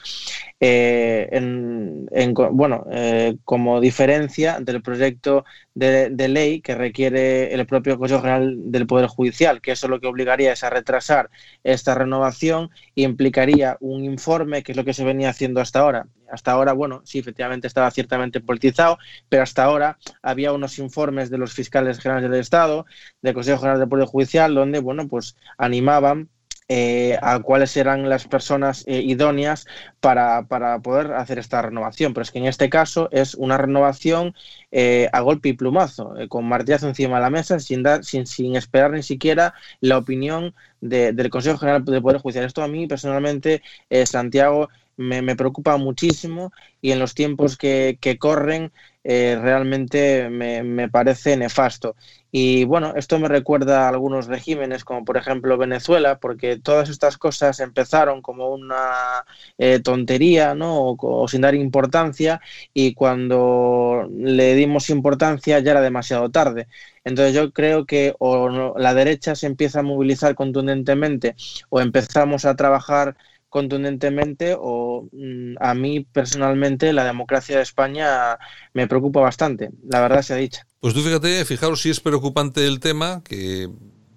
[0.60, 8.22] eh, en, bueno, eh, como diferencia del proyecto de, ley que requiere el propio Consejo
[8.22, 11.30] General del Poder Judicial, que eso lo que obligaría es a retrasar
[11.64, 16.06] esta renovación e implicaría un informe, que es lo que se venía haciendo hasta ahora.
[16.30, 21.38] Hasta ahora, bueno, sí, efectivamente estaba ciertamente politizado, pero hasta ahora había unos informes de
[21.38, 22.86] los fiscales generales del Estado,
[23.22, 26.28] del Consejo General del Poder Judicial, donde, bueno, pues animaban
[26.72, 29.66] eh, a cuáles eran las personas eh, idóneas
[29.98, 30.46] para,
[30.84, 32.14] poder hacer esta renovación.
[32.14, 34.36] Pero es que en este caso es una renovación
[34.70, 38.54] eh, a golpe y plumazo, con martillazo encima de la mesa, sin, dar, sin, sin
[38.54, 42.44] esperar ni siquiera la opinión del Consejo General de Poder Judicial.
[42.44, 43.62] Esto a mí personalmente,
[44.04, 48.70] Santiago, me, preocupa muchísimo y en los tiempos que, que corren
[49.04, 51.96] realmente me, me, parece nefasto.
[52.32, 57.16] Y bueno, esto me recuerda a algunos regímenes, como por ejemplo Venezuela, porque todas estas
[57.18, 59.24] cosas empezaron como una
[59.58, 60.96] eh, tontería, ¿no?
[60.98, 62.40] O, sin dar importancia,
[62.74, 66.68] y cuando le dimos importancia ya era demasiado tarde.
[67.04, 71.34] Entonces yo creo que o la derecha se empieza a movilizar contundentemente
[71.70, 73.16] o empezamos a trabajar
[73.50, 78.38] contundentemente o mm, a mí personalmente la democracia de España
[78.72, 80.62] me preocupa bastante, la verdad se ha dicho.
[80.80, 83.68] Pues tú fíjate, fijaros si es preocupante el tema, que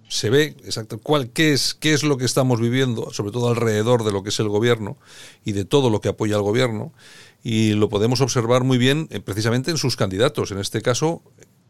[0.08, 4.04] se ve exacto cuál, qué, es, qué es lo que estamos viviendo, sobre todo alrededor
[4.04, 4.96] de lo que es el gobierno
[5.44, 6.92] y de todo lo que apoya al gobierno,
[7.42, 10.52] y lo podemos observar muy bien eh, precisamente en sus candidatos.
[10.52, 11.22] En este caso,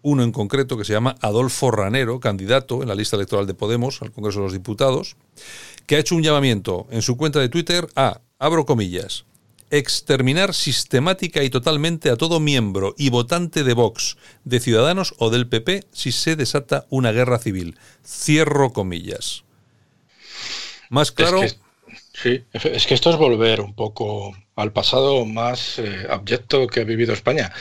[0.03, 4.03] uno en concreto que se llama Adolfo Ranero, candidato en la lista electoral de Podemos
[4.03, 5.17] al Congreso de los Diputados,
[5.87, 9.25] que ha hecho un llamamiento en su cuenta de Twitter a, abro comillas,
[9.71, 15.49] exterminar sistemática y totalmente a todo miembro y votante de Vox, de Ciudadanos o del
[15.49, 17.77] PP si se desata una guerra civil.
[18.07, 19.45] Cierro comillas.
[20.91, 21.41] Más claro.
[22.13, 26.85] sí, es que esto es volver un poco al pasado más eh, abyecto que ha
[26.85, 27.53] vivido España.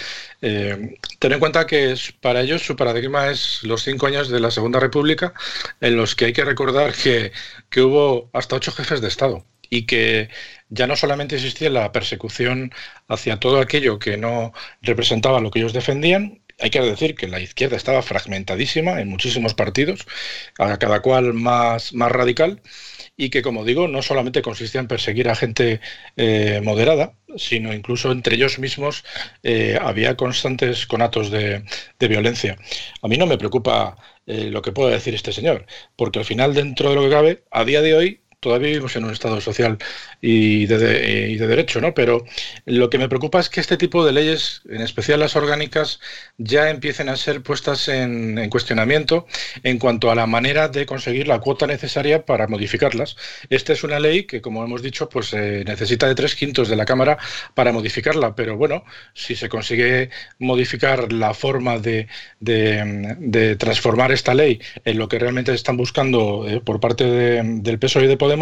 [0.42, 4.52] Eh, ten en cuenta que para ellos su paradigma es los cinco años de la
[4.52, 5.34] Segunda República,
[5.82, 7.32] en los que hay que recordar que,
[7.70, 10.30] que hubo hasta ocho jefes de Estado y que
[10.70, 12.72] ya no solamente existía la persecución
[13.08, 17.40] hacia todo aquello que no representaba lo que ellos defendían, hay que decir que la
[17.40, 20.06] izquierda estaba fragmentadísima en muchísimos partidos,
[20.60, 22.62] a cada cual más, más radical,
[23.16, 25.82] y que, como digo, no solamente consistía en perseguir a gente
[26.18, 29.04] eh, moderada, sino incluso entre ellos mismos
[29.44, 31.64] eh, había constantes conatos de,
[32.00, 32.58] violencia.
[33.02, 36.54] A mí no me preocupa eh, lo que pueda decir este señor, porque al final,
[36.54, 39.80] dentro de lo que cabe, a día de hoy todavía vivimos en un Estado social
[40.22, 40.78] y de,
[41.38, 41.96] derecho, ¿no?
[41.96, 42.26] Pero
[42.66, 46.00] lo que me preocupa es que este tipo de leyes, en especial las orgánicas,
[46.38, 49.26] ya empiecen a ser puestas en, en cuestionamiento
[49.64, 53.16] en cuanto a la manera de conseguir la cuota necesaria para modificarlas.
[53.50, 56.76] Esta es una ley que, como hemos dicho, pues eh, necesita de tres quintos de
[56.76, 57.18] la Cámara
[57.54, 58.84] para modificarla, pero bueno,
[59.14, 62.08] si se consigue modificar la forma de,
[63.58, 68.08] transformar esta ley en lo que realmente están buscando eh, por parte del PSOE y
[68.08, 68.33] de Podemos,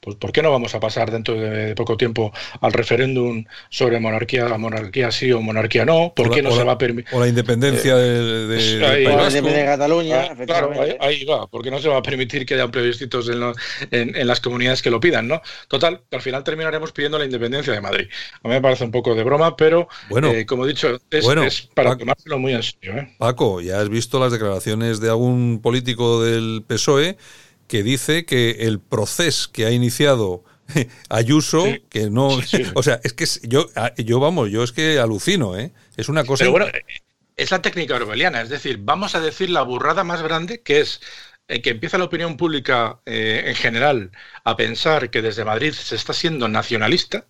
[0.00, 4.46] pues ¿por qué no vamos a pasar dentro de poco tiempo al referéndum sobre monarquía,
[4.58, 6.12] monarquía sí o monarquía no?
[6.14, 7.14] ¿Por qué no se va a permitir?
[7.14, 12.46] O la independencia de, de, Cataluña, claro, ahí, va, porque no se va a permitir
[12.46, 15.42] que haya plebiscitos en, en, las comunidades que lo pidan, ¿no?
[15.68, 18.08] Total, al final terminaremos pidiendo la independencia de Madrid.
[18.42, 21.68] A mí me parece un poco de broma, pero bueno, eh, como he dicho, es,
[21.74, 22.96] para tomárselo muy en serio.
[22.96, 23.14] ¿eh?
[23.18, 27.16] Paco, ya has visto las declaraciones de algún político del PSOE
[27.70, 30.42] que dice que el proceso que ha iniciado
[31.08, 32.28] Ayuso, que no,
[32.74, 35.70] o sea, es que yo, ah, yo vamos, yo es que alucino, ¿eh?
[35.96, 36.42] Es una cosa.
[36.42, 36.66] Pero bueno,
[37.36, 41.00] es la técnica orwelliana, es decir, vamos a decir la burrada más grande que es
[41.50, 44.12] eh, que empieza la opinión pública eh, en general
[44.44, 47.24] a pensar que desde Madrid se está siendo nacionalista,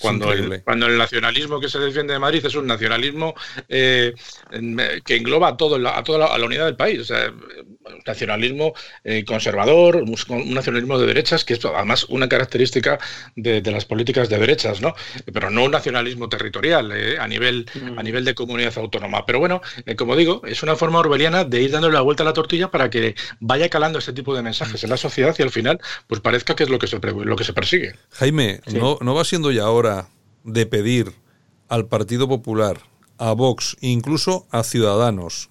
[0.00, 3.34] cuando, el, cuando el nacionalismo que se defiende de Madrid es un nacionalismo
[3.68, 4.14] eh,
[5.04, 7.00] que engloba a, todo a toda la, unidad del país.
[7.00, 7.30] O sea,
[7.86, 8.74] un nacionalismo
[9.04, 12.98] eh, conservador, un nacionalismo de derechas, que es además una característica
[13.34, 14.94] de, las políticas de derechas, ¿no?
[15.32, 19.26] Pero no un nacionalismo territorial eh, a, nivel, a nivel de comunidad autónoma.
[19.26, 19.60] Pero bueno,
[19.96, 22.90] como digo, es una forma orbeliana de ir dándole la vuelta a la tortilla para
[22.90, 26.54] que vaya calando este tipo de mensajes en la sociedad y al final pues parezca
[26.54, 27.94] que es lo que se, lo que se persigue.
[28.10, 30.08] Jaime, ¿no, ¿no va siendo ya hora
[30.44, 31.12] de pedir
[31.68, 32.78] al Partido Popular,
[33.18, 35.50] a Vox, incluso a Ciudadanos,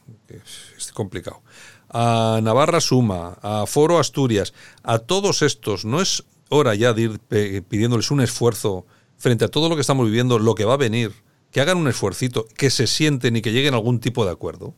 [0.77, 1.41] es complicado,
[1.89, 7.63] a Navarra Suma, a Foro Asturias, a todos estos, ¿no es hora ya de ir
[7.63, 8.85] pidiéndoles un esfuerzo
[9.17, 11.13] frente a todo lo que estamos viviendo, lo que va a venir,
[11.51, 14.73] que hagan un esfuercito, que se sienten y que lleguen a algún tipo de acuerdo?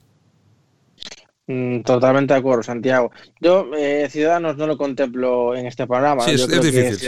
[1.50, 3.10] Mm, totalmente de acuerdo, Santiago.
[3.40, 6.22] Yo, eh, Ciudadanos, no lo contemplo en este programa.
[6.24, 7.08] Sí, es, difícil.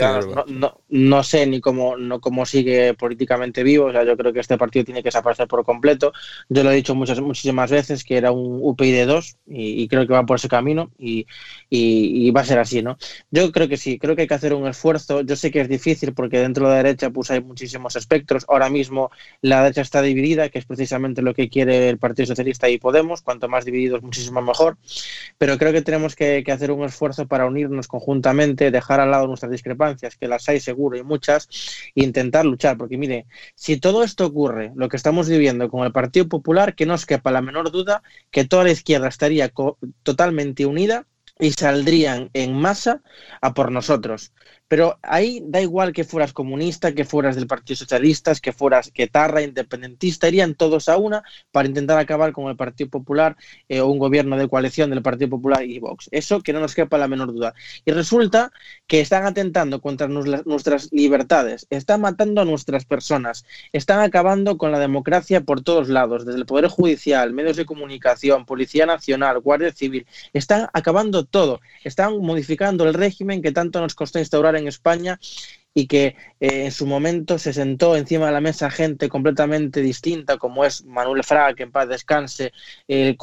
[0.88, 3.86] no, sé ni cómo, no, cómo sigue políticamente vivo.
[3.86, 6.14] O sea, yo creo que este partido tiene que desaparecer por completo.
[6.48, 10.14] Yo lo he dicho muchas, muchísimas veces que era un UPyD 2 y, creo que
[10.14, 11.26] va por ese camino y,
[11.68, 12.96] y, va a ser así, ¿no?
[13.30, 15.20] Yo creo que sí, creo que hay que hacer un esfuerzo.
[15.20, 18.46] Yo sé que es difícil porque dentro de la derecha pues hay muchísimos espectros.
[18.48, 19.10] Ahora mismo
[19.42, 23.20] la derecha está dividida, que es precisamente lo que quiere el Partido Socialista y Podemos.
[23.20, 24.78] Cuanto más divididos, muchísimo mejor,
[25.38, 29.52] pero creo que tenemos que, hacer un esfuerzo para unirnos conjuntamente, dejar al lado nuestras
[29.52, 31.48] discrepancias, que las hay seguro y muchas,
[31.94, 35.92] e intentar luchar, porque mire, si todo esto ocurre, lo que estamos viviendo con el
[35.92, 39.52] Partido Popular, que no os quepa la menor duda que toda la izquierda estaría
[40.02, 41.06] totalmente unida
[41.38, 43.02] y saldrían en masa
[43.40, 44.32] a por nosotros.
[44.70, 49.42] Pero ahí da igual que fueras comunista, que fueras del Partido Socialista, que fueras quetarra,
[49.42, 53.36] independentista, irían todos a una para intentar acabar con el Partido Popular
[53.68, 56.08] eh, o un gobierno de coalición del Partido Popular y Vox.
[56.12, 57.52] Eso que no nos quepa la menor duda.
[57.84, 58.52] Y resulta
[58.86, 64.78] que están atentando contra nuestras libertades, están matando a nuestras personas, están acabando con la
[64.78, 70.06] democracia por todos lados, desde el Poder Judicial, medios de comunicación, Policía Nacional, Guardia Civil,
[70.32, 75.18] están acabando todo, están modificando el régimen que tanto nos costó instaurar España
[75.74, 80.36] y que eh, en su momento se sentó encima de la mesa gente completamente distinta,
[80.36, 82.52] como es Manuel Fraga, que en paz descanse,
[82.88, 83.16] el,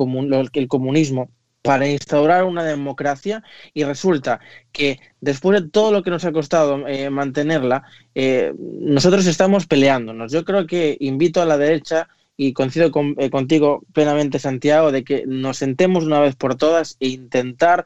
[0.54, 1.30] el comunismo
[1.62, 4.40] para instaurar una democracia y resulta
[4.72, 7.84] que después de todo lo que nos ha costado eh, mantenerla,
[8.16, 10.32] eh, nosotros estamos peleándonos.
[10.32, 12.08] Yo creo que invito a la derecha
[12.38, 17.86] y coincido contigo plenamente, Santiago, de que nos sentemos una vez por todas e intentar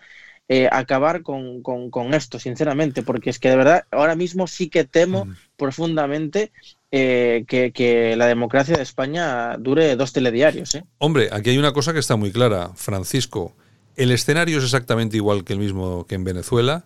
[0.54, 5.24] eh, acabar con, esto, sinceramente, porque es que de verdad ahora mismo sí que temo
[5.24, 5.36] mm.
[5.56, 6.52] profundamente
[6.92, 10.76] eh, que, la democracia de España dure dos telediarios.
[10.76, 10.84] ¿eh?
[10.98, 13.54] Hombre, aquí hay una cosa que está muy clara, Francisco.
[13.96, 16.84] El escenario es exactamente igual que el mismo que en Venezuela.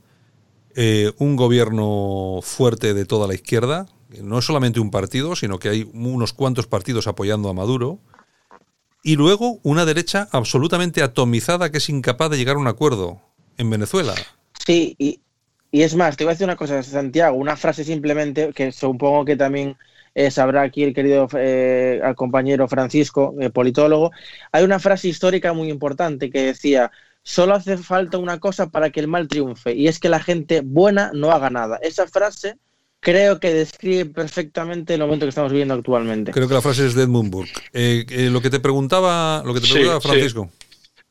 [1.17, 3.87] un gobierno fuerte de toda la izquierda,
[4.21, 7.99] no es solamente un partido, sino que hay unos cuantos partidos apoyando a Maduro.
[9.01, 13.21] Y luego una derecha absolutamente atomizada que es incapaz de llegar a un acuerdo
[13.57, 14.13] en Venezuela.
[14.65, 15.19] Sí, y,
[15.71, 19.35] es más, te voy a decir una cosa, Santiago, una frase simplemente que supongo que
[19.35, 19.75] también
[20.13, 24.11] eh, sabrá aquí el querido eh, compañero Francisco, eh, politólogo.
[24.53, 26.91] Hay una frase histórica muy importante que decía,
[27.23, 30.61] solo hace falta una cosa para que el mal triunfe, y es que la gente
[30.63, 31.77] buena no haga nada.
[31.81, 32.55] Esa frase
[33.01, 36.31] creo que describe perfectamente el momento que estamos viviendo actualmente.
[36.31, 38.29] Creo que la frase es de Edmund Burke.
[38.29, 40.49] lo que te preguntaba, lo que te preguntaba Francisco.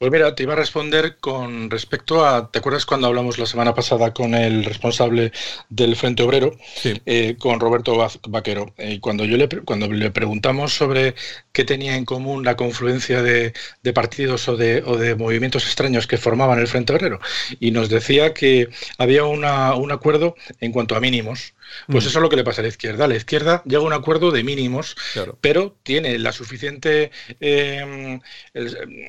[0.05, 3.75] Pues mira, te iba a responder con respecto a, ¿te acuerdas cuando hablamos la semana
[3.75, 5.33] pasada con el responsable
[5.71, 6.59] del Frente Obrero,
[7.07, 7.97] eh, con Roberto
[8.29, 8.75] Vaquero?
[8.77, 11.15] Y cuando yo le, cuando le preguntamos sobre
[11.53, 13.55] qué tenía en común la confluencia de,
[13.95, 17.19] partidos o de, o de, movimientos extraños que formaban el Frente Obrero,
[17.59, 21.54] y nos decía que había una, un acuerdo en cuanto a mínimos.
[21.87, 22.09] Pues mm.
[22.09, 23.07] eso es lo que le pasa a la izquierda.
[23.07, 24.97] La izquierda llega a un acuerdo de mínimos,
[25.41, 27.11] pero tiene la suficiente
[27.41, 28.21] em,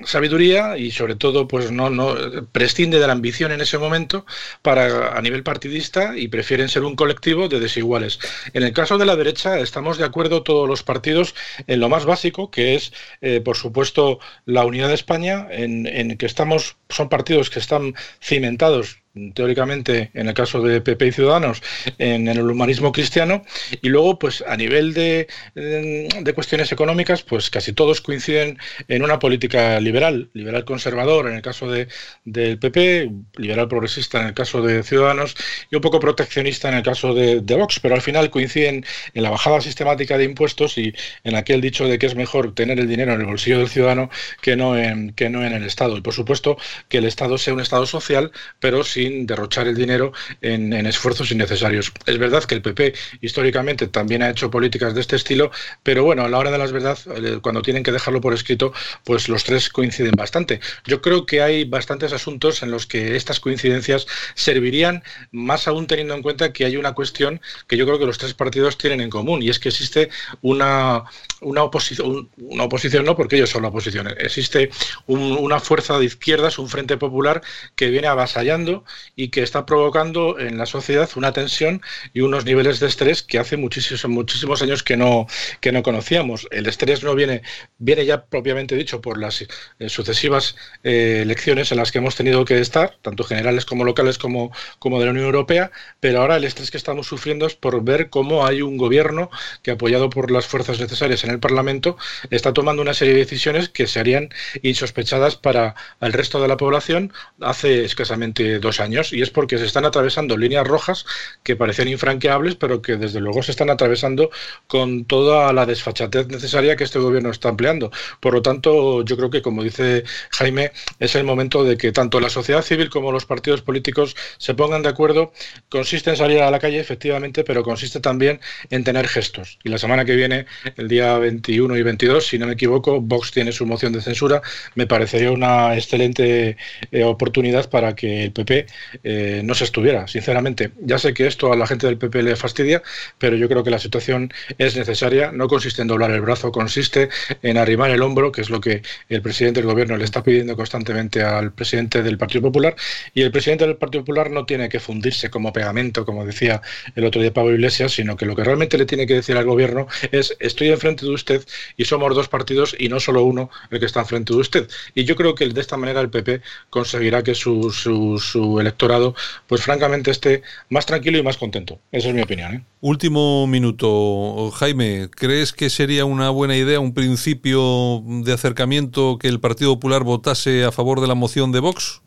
[0.05, 2.15] sabiduría y sobre todo pues no, no
[2.51, 4.25] prescinde de la ambición en ese momento
[4.61, 8.19] para a nivel partidista y prefieren ser un colectivo de desiguales.
[8.53, 11.35] En el caso de la derecha estamos de acuerdo todos los partidos
[11.67, 16.17] en lo más básico, que es eh, por supuesto la unidad de España, en, en
[16.17, 21.61] que estamos, son partidos que están cimentados teóricamente, en el caso de PP y Ciudadanos,
[21.97, 23.43] en, el humanismo cristiano,
[23.81, 28.57] y luego, pues a nivel de, de, cuestiones económicas, pues casi todos coinciden
[28.87, 31.87] en una política liberal, liberal conservador en el caso de,
[32.25, 35.35] del PP, liberal progresista en el caso de Ciudadanos,
[35.71, 39.23] y un poco proteccionista en el caso de, de Vox, pero al final coinciden en
[39.23, 40.93] la bajada sistemática de impuestos y
[41.23, 44.09] en aquel dicho de que es mejor tener el dinero en el bolsillo del ciudadano
[44.41, 45.97] que no en, que no en el Estado.
[45.97, 46.57] Y por supuesto
[46.89, 51.91] que el Estado sea un Estado social, pero derrochar el dinero en, esfuerzos innecesarios.
[52.05, 55.51] Es verdad que el PP históricamente también ha hecho políticas de este estilo,
[55.83, 58.73] pero bueno, a la hora de las verdad, eh, cuando tienen que dejarlo por escrito,
[59.03, 60.59] pues los tres coinciden bastante.
[60.85, 66.13] Yo creo que hay bastantes asuntos en los que estas coincidencias servirían, más aún teniendo
[66.13, 69.09] en cuenta que hay una cuestión que yo creo que los tres partidos tienen en
[69.09, 70.09] común, y es que existe
[70.41, 71.03] una,
[71.41, 74.69] una oposición, una oposición no porque ellos son la oposición, existe
[75.07, 77.41] una fuerza de izquierdas, un frente popular
[77.75, 78.83] que viene avasallando
[79.15, 81.81] y que está provocando en la sociedad una tensión
[82.13, 85.27] y unos niveles de estrés que hace muchísimos, muchísimos años que no,
[85.61, 86.47] que no conocíamos.
[86.51, 87.41] El estrés no viene,
[87.77, 92.45] viene ya propiamente dicho por las eh, sucesivas eh, elecciones en las que hemos tenido
[92.45, 96.43] que estar, tanto generales como locales como, como de la Unión Europea, pero ahora el
[96.43, 99.29] estrés que estamos sufriendo es por ver cómo hay un gobierno
[99.61, 101.97] que, apoyado por las fuerzas necesarias en el Parlamento,
[102.29, 104.29] está tomando una serie de decisiones que serían
[104.61, 109.65] insospechadas para el resto de la población hace escasamente dos años y es porque se
[109.65, 111.05] están atravesando líneas rojas
[111.43, 114.29] que parecían infranqueables, pero que desde luego se están atravesando
[114.67, 117.91] con toda la desfachatez necesaria que este gobierno está empleando.
[118.19, 122.19] Por lo tanto, yo creo que, como dice Jaime, es el momento de que tanto
[122.19, 125.31] la sociedad civil como los partidos políticos se pongan de acuerdo.
[125.69, 129.59] Consiste en salir a la calle, efectivamente, pero consiste también en tener gestos.
[129.63, 130.45] Y la semana que viene,
[130.77, 134.41] el día 21 y 22, si no me equivoco, Vox tiene su moción de censura.
[134.75, 136.57] Me parecería una excelente
[136.91, 138.64] eh, oportunidad para que el PP
[139.03, 140.71] eh, no se estuviera, sinceramente.
[140.81, 142.81] Ya sé que esto a la gente del PP le fastidia,
[143.17, 145.31] pero yo creo que la situación es necesaria.
[145.31, 147.09] No consiste en doblar el brazo, consiste
[147.41, 150.55] en arrimar el hombro, que es lo que el presidente del gobierno le está pidiendo
[150.55, 152.75] constantemente al presidente del Partido Popular.
[153.13, 156.61] Y el presidente del Partido Popular no tiene que fundirse como pegamento, como decía
[156.95, 159.45] el otro día Pablo Iglesias, sino que lo que realmente le tiene que decir al
[159.45, 161.45] gobierno es estoy enfrente de usted
[161.77, 164.69] y somos dos partidos y no solo uno el que está enfrente de usted.
[164.93, 169.15] Y yo creo que de esta manera el PP conseguirá que su, su, su electorado,
[169.47, 171.79] pues francamente esté más tranquilo y más contento.
[171.91, 172.53] Esa es mi opinión.
[172.53, 172.63] ¿eh?
[172.81, 179.39] Último minuto, Jaime, ¿crees que sería una buena idea, un principio de acercamiento que el
[179.39, 182.01] Partido Popular votase a favor de la moción de Vox?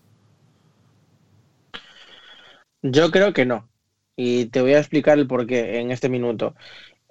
[2.82, 3.68] Yo creo que no.
[4.16, 6.55] Y te voy a explicar el porqué en este minuto.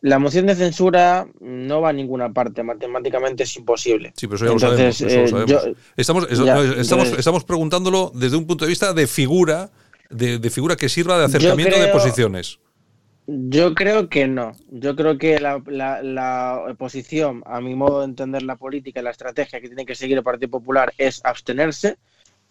[0.01, 4.13] La moción de censura no va a ninguna parte, matemáticamente es imposible.
[4.15, 5.01] Sí, pero eso ya lo sabemos.
[5.01, 9.71] Eh, estamos, estamos, estamos preguntándolo desde un punto de vista de figura,
[10.09, 12.59] de, figura que sirva de acercamiento de posiciones.
[13.25, 14.53] Yo creo que no.
[14.69, 19.11] Yo creo que la, la, oposición, a mi modo de entender la política y la
[19.11, 21.97] estrategia que tiene que seguir el Partido Popular es abstenerse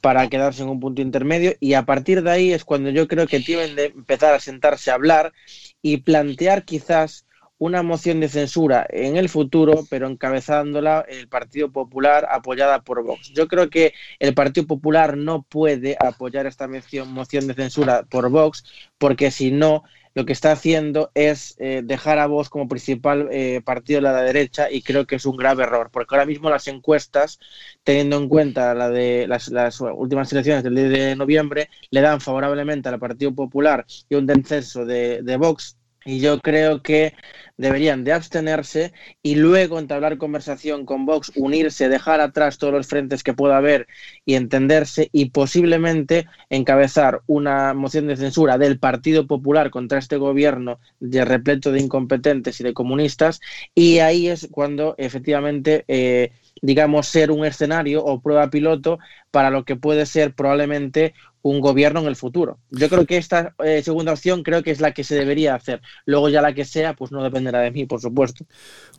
[0.01, 3.26] para quedarse en un punto intermedio y a partir de ahí es cuando yo creo
[3.26, 5.32] que tienen de empezar a sentarse a hablar
[5.80, 7.26] y plantear quizás
[7.59, 13.32] una moción de censura en el futuro, pero encabezándola el Partido Popular apoyada por Vox.
[13.32, 18.64] Yo creo que el Partido Popular no puede apoyar esta moción de censura por Vox,
[18.98, 19.84] porque si no,
[20.14, 24.22] lo que está haciendo es eh, dejar a Vox como principal eh, partido de la
[24.22, 27.38] derecha y creo que es un grave error, porque ahora mismo las encuestas,
[27.84, 29.50] teniendo en cuenta la de las,
[29.80, 34.84] últimas elecciones del 10 de noviembre, le dan favorablemente al Partido Popular y un descenso
[34.84, 35.76] de, de Vox
[36.07, 37.12] y yo creo que
[37.59, 38.92] deberían de abstenerse
[39.22, 43.88] y luego entablar conversación con Vox, unirse, dejar atrás todos los frentes que pueda haber
[44.24, 50.78] y entenderse y posiblemente encabezar una moción de censura del Partido Popular contra este gobierno
[51.00, 53.40] de repleto de incompetentes y de comunistas
[53.74, 56.30] y ahí es cuando efectivamente eh,
[56.62, 58.98] digamos, ser un escenario o prueba piloto
[59.30, 61.14] para lo que puede ser probablemente
[61.51, 62.59] un gobierno en el futuro.
[62.70, 65.80] Yo creo que esta eh, segunda opción creo que es la que se debería hacer.
[66.05, 68.44] Luego ya la que sea, pues no dependerá de mí, por supuesto.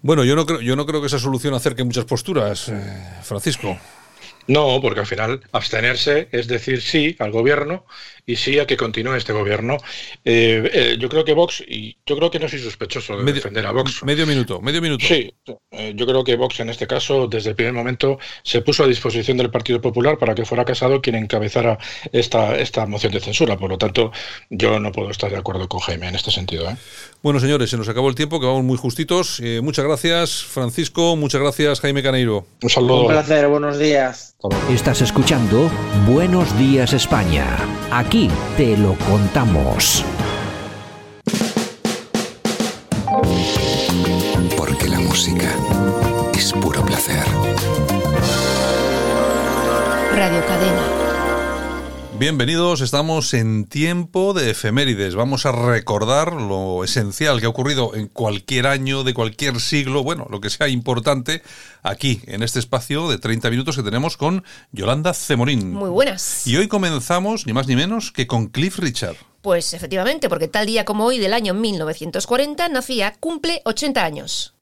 [0.02, 3.78] Bueno, yo no creo, yo no creo que esa solución acerque muchas posturas, eh, Francisco.
[4.48, 7.86] No, porque al final abstenerse es decir sí al gobierno
[8.28, 9.78] y sí a que continúe este gobierno.
[10.26, 13.66] Eh, eh, yo creo que Vox, y yo creo que no soy sospechoso de defender
[13.66, 14.04] a Vox.
[14.04, 15.06] Medio minuto, medio minuto.
[15.08, 15.34] Sí,
[15.72, 18.88] eh, yo creo que Vox en este caso, desde el primer momento, se puso a
[18.88, 21.78] disposición del Partido Popular para que fuera Casado quien encabezara
[22.12, 23.58] esta, esta moción de censura.
[23.58, 24.12] Por lo tanto,
[24.50, 26.68] yo no puedo estar de acuerdo con Jaime en este sentido.
[27.24, 29.42] Bueno, señores, se nos acabó el tiempo, que vamos muy justitos.
[29.62, 31.16] muchas gracias, Francisco.
[31.16, 32.46] Muchas gracias, Jaime Caneiro.
[32.62, 33.04] Un saludo.
[33.04, 34.36] Un placer, buenos días.
[34.70, 35.68] Estás escuchando
[36.08, 37.58] Buenos Días España.
[37.92, 40.06] Aquí te lo contamos.
[44.56, 45.50] Porque la música
[46.36, 47.26] es puro placer.
[50.16, 51.07] Radio Cadena.
[52.20, 55.14] Bienvenidos, estamos en tiempo de efemérides.
[55.14, 60.26] Vamos a recordar lo esencial que ha ocurrido en cualquier año de cualquier siglo, bueno,
[60.32, 61.44] lo que sea importante,
[61.84, 65.72] aquí, en este espacio de 30 minutos que tenemos con Yolanda Cemorín.
[65.74, 66.48] Muy buenas.
[66.48, 69.18] Y hoy comenzamos, ni más ni menos, que con Cliff Richard.
[69.44, 74.56] Pues efectivamente, porque tal día como hoy del año 1940 nacía, cumple 80 años.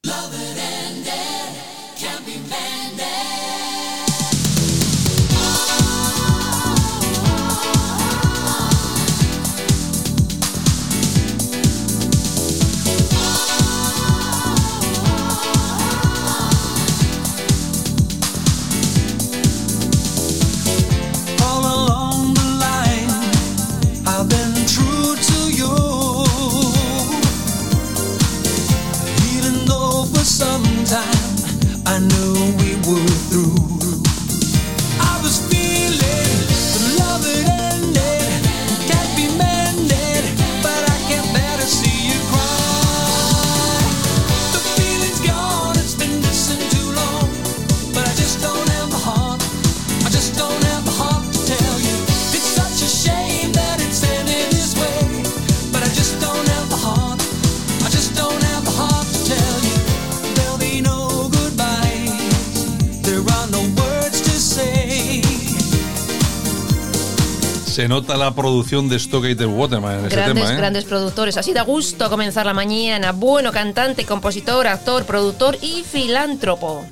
[67.76, 70.54] Se nota la producción de Stockgater Waterman en grandes, ese tema.
[70.54, 70.56] ¿eh?
[70.56, 71.36] Grandes productores.
[71.36, 73.12] Así da gusto comenzar la mañana.
[73.12, 76.86] Bueno, cantante, compositor, actor, productor y filántropo.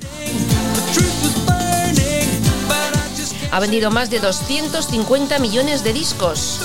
[3.51, 6.59] Ha vendido más de 250 millones de discos.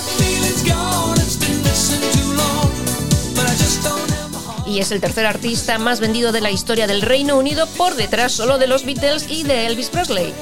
[4.67, 8.33] Y es el tercer artista más vendido de la historia del Reino Unido por detrás
[8.33, 10.35] solo de los Beatles y de Elvis Presley.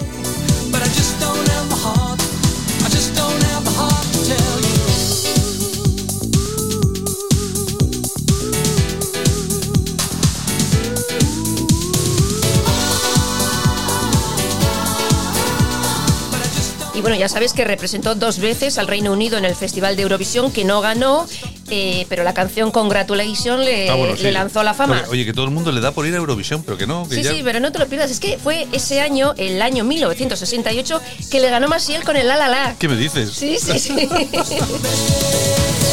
[17.08, 20.52] Bueno, ya sabes que representó dos veces al Reino Unido en el Festival de Eurovisión,
[20.52, 21.26] que no ganó,
[21.70, 24.30] eh, pero la canción Congratulations le, Ah, bueno, le sí.
[24.30, 25.00] lanzó la fama.
[25.02, 27.08] Oye, oye, que todo el mundo le da por ir a Eurovisión, pero que no.
[27.08, 28.10] Que Sí, ya- sí, pero no te lo pierdas.
[28.10, 31.00] Es que fue ese año, el año 1968,
[31.30, 32.76] que le ganó Maciel con el La La La.
[32.78, 33.30] ¿Qué me dices?
[33.32, 33.94] Sí, sí, sí.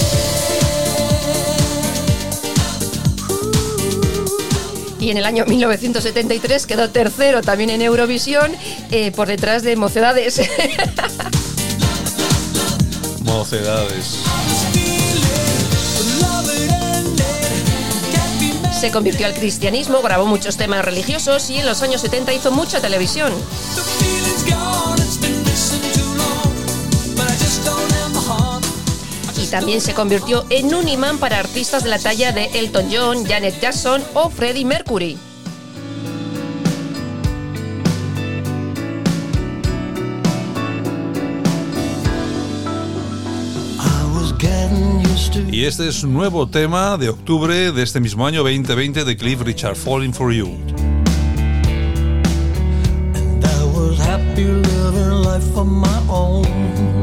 [5.06, 8.52] Y en el año 1973 quedó tercero también en Eurovisión,
[8.90, 10.42] eh, por detrás de Mocedades.
[13.22, 14.16] Mocedades.
[18.80, 22.82] Se convirtió al cristianismo, grabó muchos temas religiosos y en los años 70 hizo mucha
[22.82, 23.32] televisión.
[29.56, 33.58] También se convirtió en un imán para artistas de la talla de Elton John, Janet
[33.62, 35.18] Jackson o Freddie Mercury.
[45.50, 49.40] Y este es un nuevo tema de octubre de este mismo año 2020 de Cliff
[49.40, 50.48] Richard, Falling for You.
[53.42, 56.95] I was happy living life on my own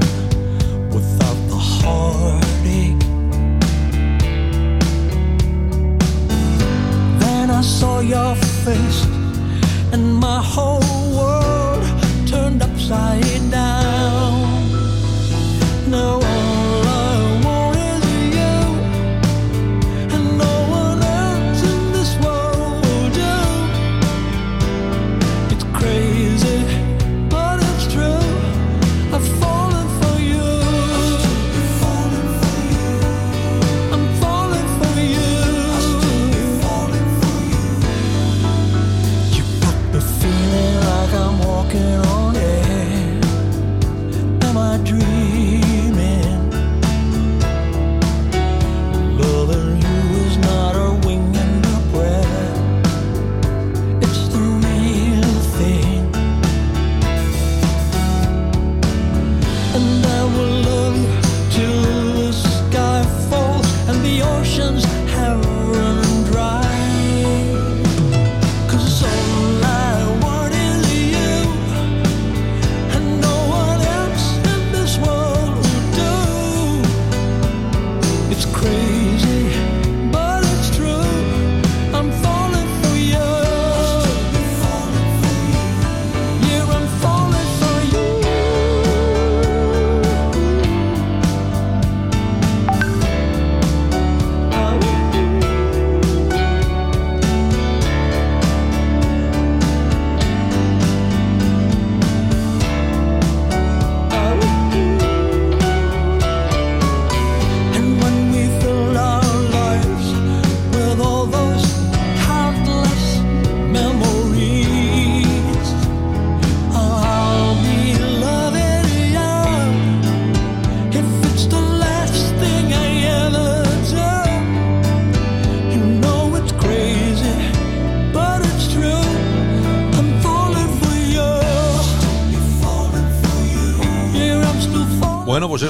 [7.62, 8.34] saw your
[8.64, 9.04] face,
[9.92, 10.80] and my whole
[11.16, 11.84] world
[12.26, 14.42] turned upside down.
[15.88, 16.20] Now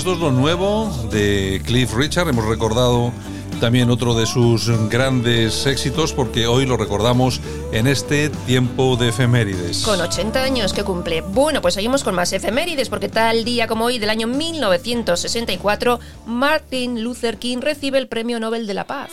[0.02, 2.28] esto es lo nuevo de Cliff Richard.
[2.28, 3.12] Hemos recordado
[3.60, 7.40] también otro de sus grandes éxitos porque hoy lo recordamos
[7.70, 9.84] en este tiempo de efemérides.
[9.84, 11.20] Con 80 años que cumple.
[11.20, 17.04] Bueno, pues seguimos con más efemérides porque tal día como hoy del año 1964, Martin
[17.04, 19.10] Luther King recibe el Premio Nobel de la Paz.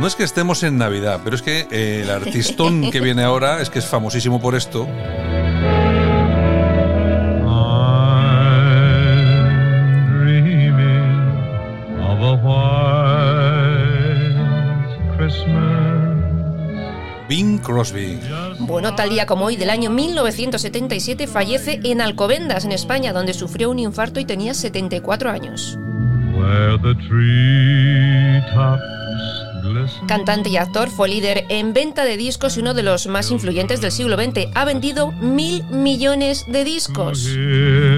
[0.00, 3.62] No es que estemos en Navidad, pero es que eh, el artistón que viene ahora
[3.62, 4.88] es que es famosísimo por esto.
[17.28, 18.18] Bing Crosby.
[18.60, 23.70] Bueno, tal día como hoy del año 1977 fallece en Alcobendas, en España, donde sufrió
[23.70, 25.78] un infarto y tenía 74 años.
[30.06, 33.80] Cantante y actor, fue líder en venta de discos y uno de los más influyentes
[33.80, 34.48] del siglo XX.
[34.54, 37.28] Ha vendido mil millones de discos.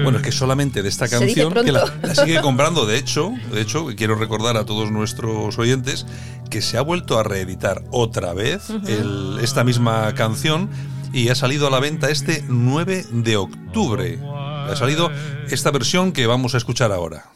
[0.03, 1.85] Bueno, es que solamente de esta canción, que la,
[2.15, 6.05] sigue comprando, de hecho, de hecho, quiero recordar a todos nuestros oyentes
[6.49, 10.69] que se ha vuelto a reeditar otra vez el- esta misma canción
[11.13, 14.19] y ha salido a la venta este 9 de octubre.
[14.23, 15.11] Ha salido
[15.49, 17.30] esta versión que vamos a escuchar ahora.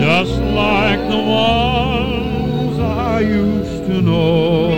[0.00, 4.68] just like the ones I used to know,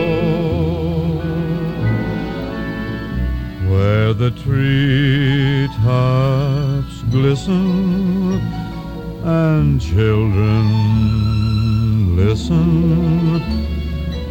[3.68, 5.72] where the treetops
[7.11, 8.41] glisten
[9.24, 10.66] and children
[12.14, 13.41] listen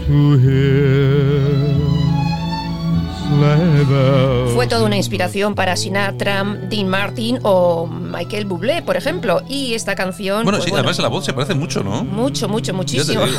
[0.05, 1.94] to hear.
[4.53, 9.41] Fue toda una inspiración para Sinatra, Dean Martin o Michael Bublé, por ejemplo.
[9.49, 10.43] Y esta canción.
[10.43, 12.03] Bueno, pues, sí, además la voz se parece mucho, ¿no?
[12.03, 13.23] Mucho, mucho, muchísimo.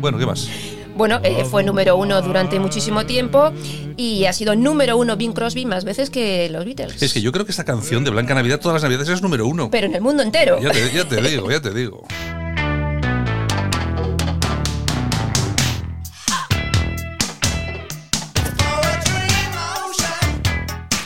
[0.00, 0.48] Bueno, ¿qué más?
[0.96, 3.52] Bueno, eh, fue número uno durante muchísimo tiempo
[3.96, 7.02] y ha sido número uno Bing Crosby más veces que los Beatles.
[7.02, 9.46] Es que yo creo que esta canción de Blanca Navidad todas las navidades es número
[9.46, 9.70] uno.
[9.70, 10.60] Pero en el mundo entero.
[10.60, 12.02] Ya te, ya te digo, ya te digo.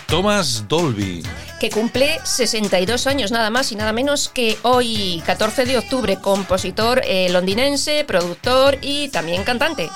[0.08, 1.22] Thomas Dolby.
[1.60, 7.02] que cumple 62 años nada más y nada menos que hoy, 14 de octubre, compositor
[7.04, 9.90] eh, londinense, productor y también cantante.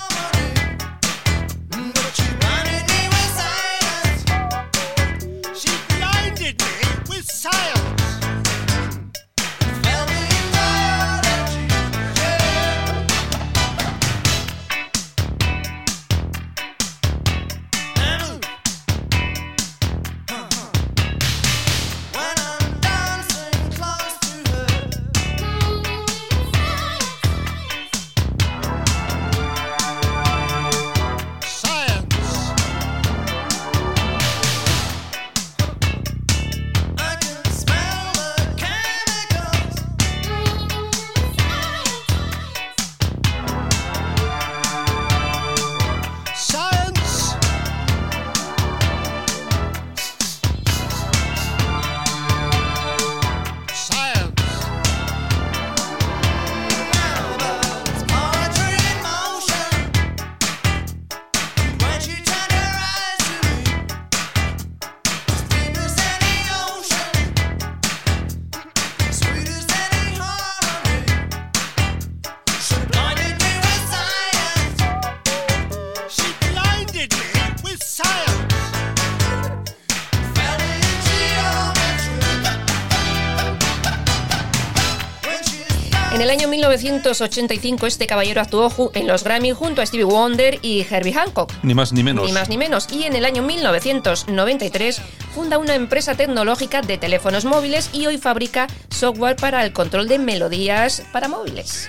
[87.03, 91.53] 1985 este caballero actuó en los Grammy junto a Stevie Wonder y Herbie Hancock.
[91.65, 92.25] Ni más ni menos.
[92.25, 92.87] Ni más ni menos.
[92.93, 95.01] Y en el año 1993
[95.35, 100.21] funda una empresa tecnológica de teléfonos móviles y hoy fabrica software para el control de
[100.21, 101.89] melodías para móviles.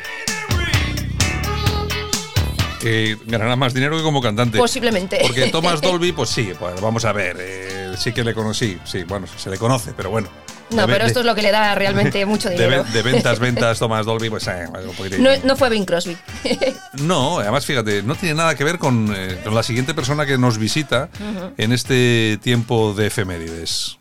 [3.27, 4.57] Ganará más dinero que como cantante.
[4.57, 5.19] Posiblemente.
[5.21, 7.37] Porque Thomas Dolby, pues sí, pues vamos a ver.
[7.39, 8.79] eh, sí que le conocí.
[8.83, 10.27] Sí, bueno, se le conoce, pero bueno.
[10.75, 12.83] No, pero esto de- es lo que le da realmente mucho dinero.
[12.83, 16.17] de ventas, ventas, Thomas Dolby, pues eh, un poquito- No, no fue Bing Crosby.
[17.01, 20.37] No, además fíjate, no tiene nada que ver con, eh, con la siguiente persona que
[20.37, 21.09] nos visita
[21.57, 23.97] en este tiempo de efemérides.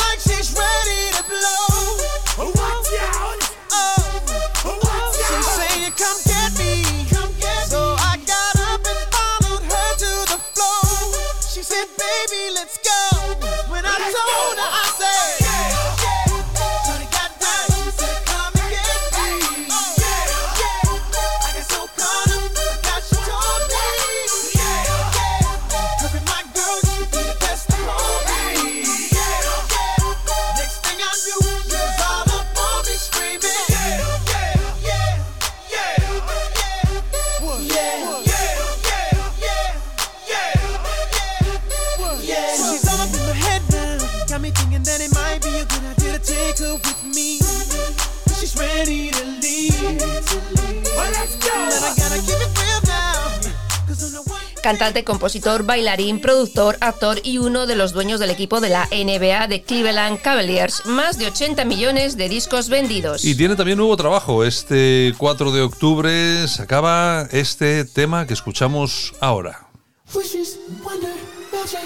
[54.62, 59.48] Cantante, compositor, bailarín, productor, actor y uno de los dueños del equipo de la NBA
[59.48, 60.86] de Cleveland Cavaliers.
[60.86, 63.26] Más de 80 millones de discos vendidos.
[63.26, 64.44] Y tiene también nuevo trabajo.
[64.44, 69.68] Este 4 de octubre se acaba este tema que escuchamos ahora.
[70.14, 71.10] wishes, wonder,
[71.52, 71.82] magic,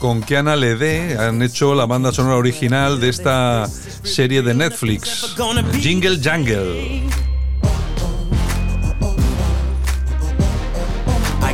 [0.00, 3.66] Con Kiana Lede han hecho la banda sonora original de esta
[4.02, 5.34] serie de Netflix,
[5.80, 7.02] Jingle Jangle.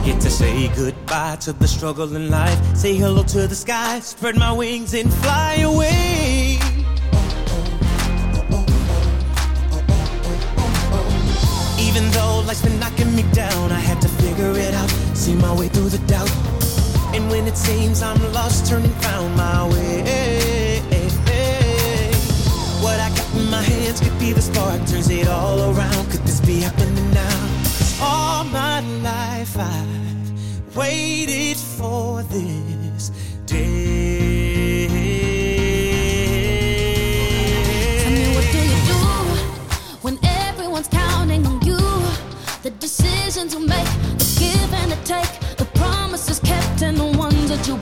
[0.05, 2.59] Get to say goodbye to the struggle in life.
[2.77, 6.59] Say hello to the sky, spread my wings and fly away.
[11.81, 15.55] Even though life's been knocking me down, I had to figure it out, see my
[15.55, 16.64] way through the doubt.
[17.15, 20.81] And when it seems I'm lost, turning found my way.
[22.85, 26.11] What I got in my hands could be the spark, turns it all around.
[26.11, 27.55] Could this be happening now?
[28.01, 33.11] all my life I've waited for this
[33.47, 34.64] day.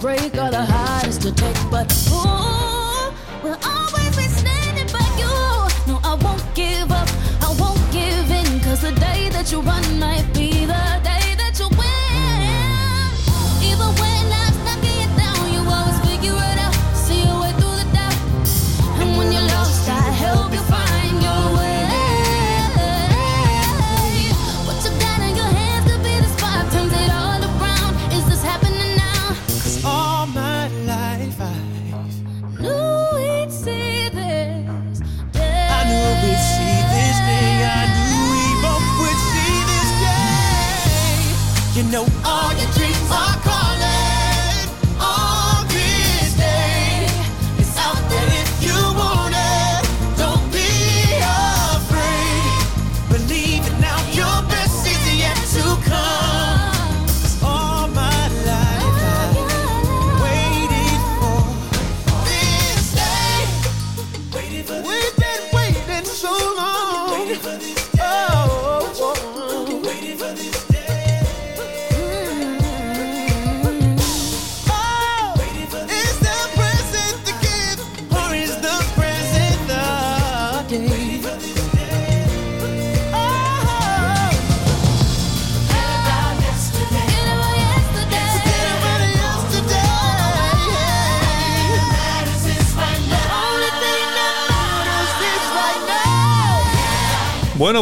[0.03, 1.57] Break are the hardest to take.
[1.71, 2.82] But ooh,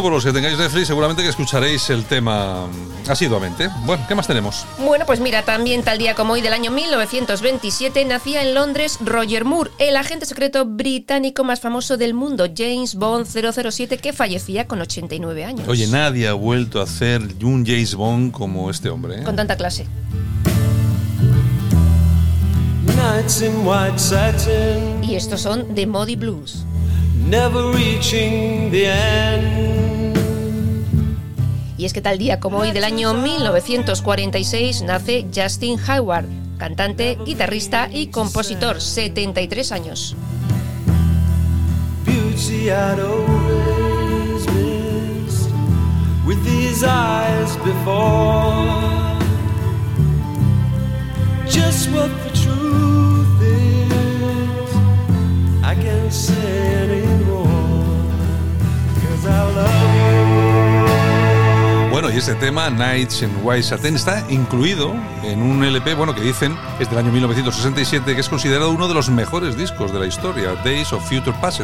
[0.01, 2.65] Bueno, por los que tengáis Netflix, seguramente que escucharéis el tema
[3.07, 3.69] asiduamente.
[3.85, 4.65] Bueno, ¿qué más tenemos?
[4.79, 9.45] Bueno, pues mira, también tal día como hoy del año 1927 nacía en Londres Roger
[9.45, 14.81] Moore, el agente secreto británico más famoso del mundo, James Bond 007, que fallecía con
[14.81, 15.67] 89 años.
[15.67, 19.19] Oye, nadie ha vuelto a hacer un James Bond como este hombre.
[19.19, 19.23] ¿eh?
[19.23, 19.85] Con tanta clase.
[25.03, 26.65] Y estos son The Muddy Blues.
[27.27, 30.17] Never reaching the end.
[31.77, 36.25] Y es que tal día como hoy del año 1946 nace Justin Hayward,
[36.59, 40.15] cantante, guitarrista y compositor, 73 años.
[42.05, 45.49] Beauty I'd always missed
[46.25, 48.91] with these eyes before.
[51.49, 52.50] Just what the
[61.91, 66.21] Bueno, y este tema, Nights in White Satin, está incluido en un LP, bueno, que
[66.21, 70.07] dicen es del año 1967, que es considerado uno de los mejores discos de la
[70.07, 71.61] historia, Days of Future Past.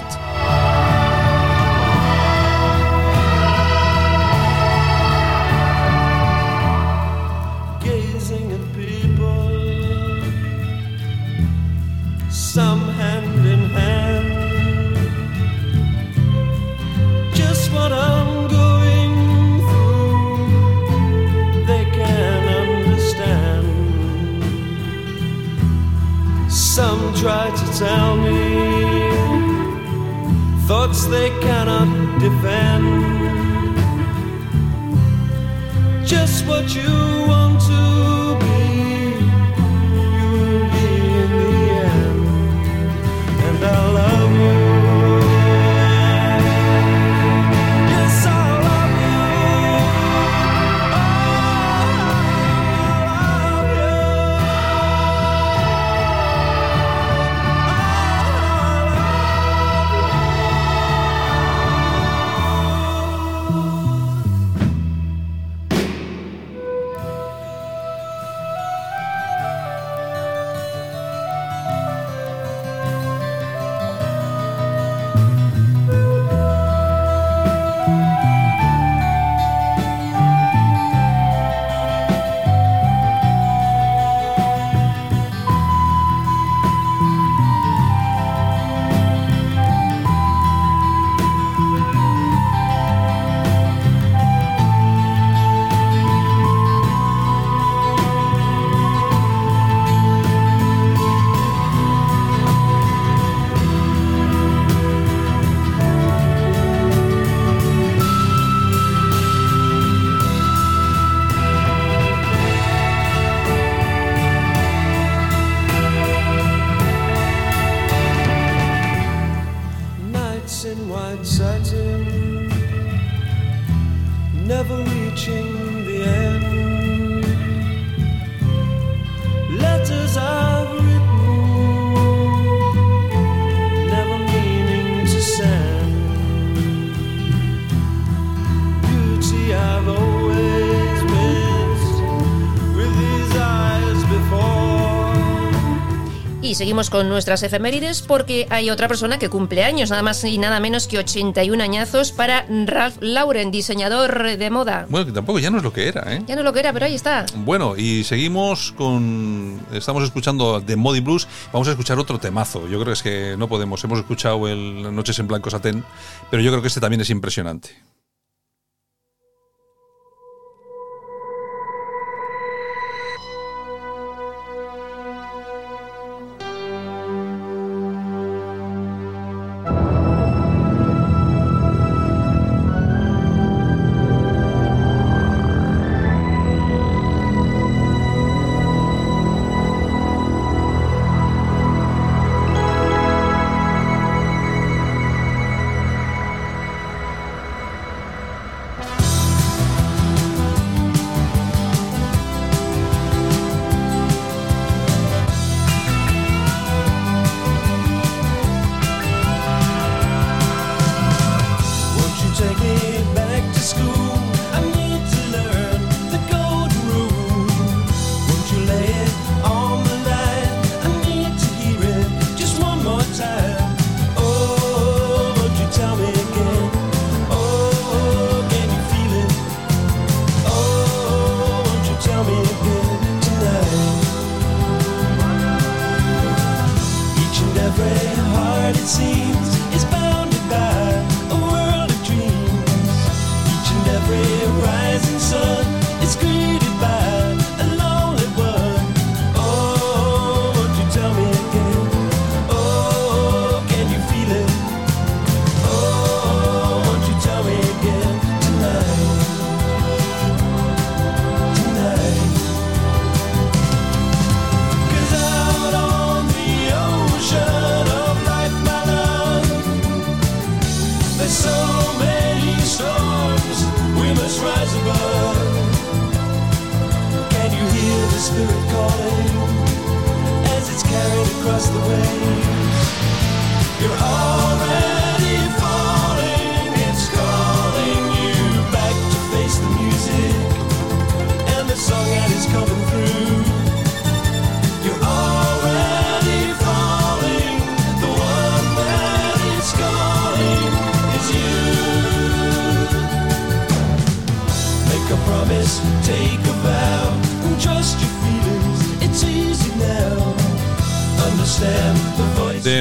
[146.78, 150.60] Seguimos con nuestras efemérides porque hay otra persona que cumple años, nada más y nada
[150.60, 154.86] menos que 81 añazos para Ralph Lauren, diseñador de moda.
[154.88, 156.22] Bueno, que tampoco ya no es lo que era, ¿eh?
[156.28, 157.26] Ya no lo que era, pero ahí está.
[157.38, 159.60] Bueno, y seguimos con.
[159.74, 161.28] Estamos escuchando The Modi Blues.
[161.52, 162.68] Vamos a escuchar otro temazo.
[162.68, 163.84] Yo creo que es que no podemos.
[163.84, 165.84] Hemos escuchado el Noches en Blanco Satén,
[166.30, 167.70] pero yo creo que este también es impresionante.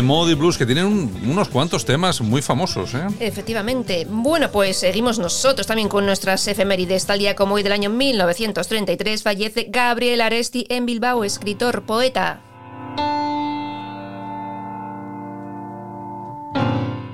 [0.06, 3.06] Modi Blues, que tienen un- unos cuantos temas muy famosos, ¿eh?
[3.20, 4.06] Efectivamente.
[4.08, 7.04] Bueno, pues seguimos nosotros también con nuestras efemérides.
[7.06, 12.40] Tal día como hoy del año 1933 fallece Gabriel Aresti en Bilbao, escritor, poeta.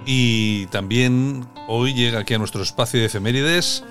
[0.04, 3.84] Y también hoy llega aquí a nuestro espacio de efemérides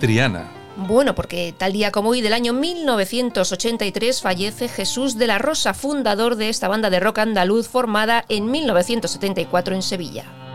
[0.00, 0.50] Triana.
[0.76, 6.36] Bueno, porque tal día como hoy del año 1983 fallece Jesús de la Rosa, fundador
[6.36, 10.45] de esta banda de rock andaluz formada en 1974 en Sevilla.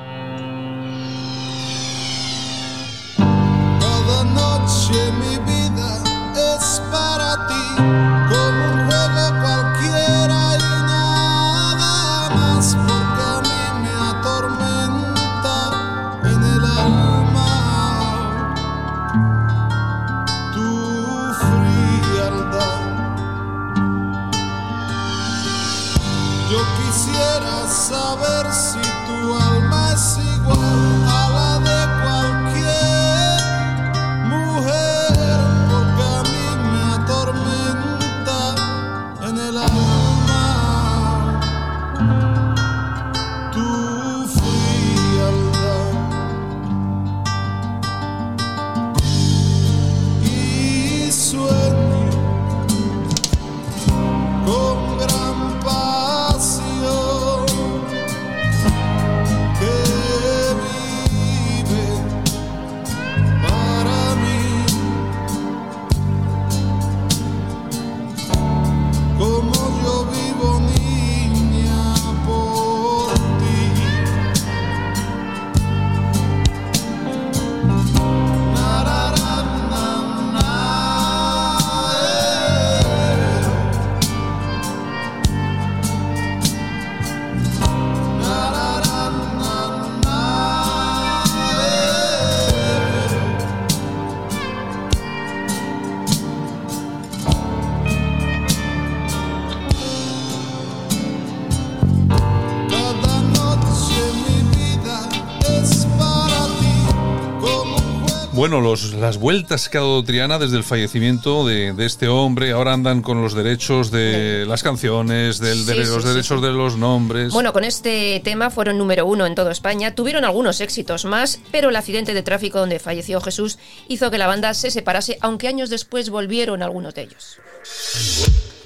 [108.51, 112.51] Bueno, los, las vueltas que ha dado Triana desde el fallecimiento de, de este hombre,
[112.51, 116.45] ahora andan con los derechos de las canciones, del, de Sí, los sí, derechos sí.
[116.45, 117.31] de los nombres.
[117.31, 121.69] Bueno, con este tema fueron número uno en toda España, tuvieron algunos éxitos más, pero
[121.69, 123.57] el accidente de tráfico donde falleció Jesús
[123.87, 127.37] hizo que la banda se separase, aunque años después volvieron algunos de ellos.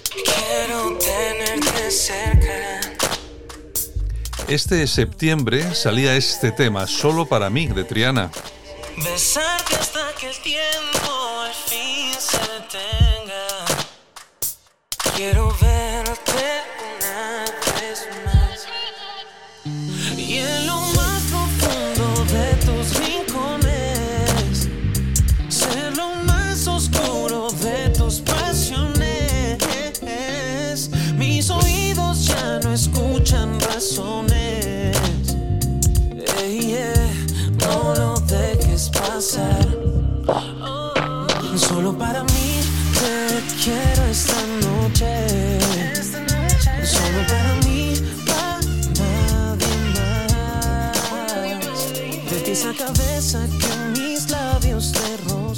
[0.09, 2.79] Quiero tenerte cerca.
[4.47, 8.31] Este septiembre salía este tema, solo para mí, de Triana.
[8.97, 13.65] Besarte hasta que el tiempo al fin se detenga.
[15.15, 16.54] Quiero verte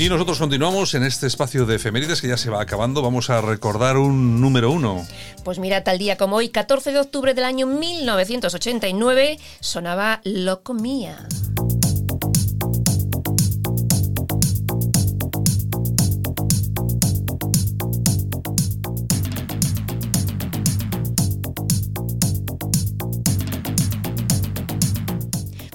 [0.07, 3.01] Y nosotros continuamos en este espacio de efemérides que ya se va acabando.
[3.01, 5.05] Vamos a recordar un número uno.
[5.43, 11.27] Pues mira, tal día como hoy, 14 de octubre del año 1989, sonaba Loco Mía.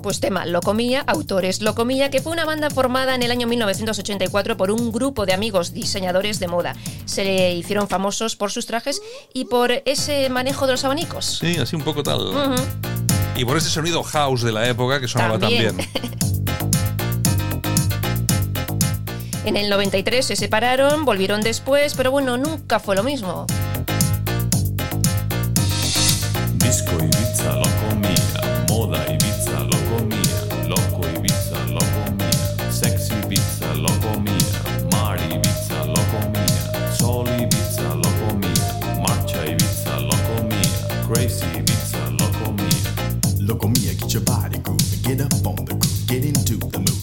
[0.02, 4.72] Pues tema Locomía, autores Locomía, que fue una banda formada en el año 1984 por
[4.72, 6.74] un grupo de amigos diseñadores de moda.
[7.04, 9.00] Se le hicieron famosos por sus trajes
[9.32, 11.38] y por ese manejo de los abanicos.
[11.38, 12.32] Sí, así un poco tal.
[13.36, 15.76] Y por ese sonido house de la época que sonaba También.
[15.76, 16.12] tan bien.
[19.44, 23.44] En el 93 se separaron, volvieron después, pero bueno, nunca fue lo mismo.
[26.58, 27.81] Disco Ibiza, loco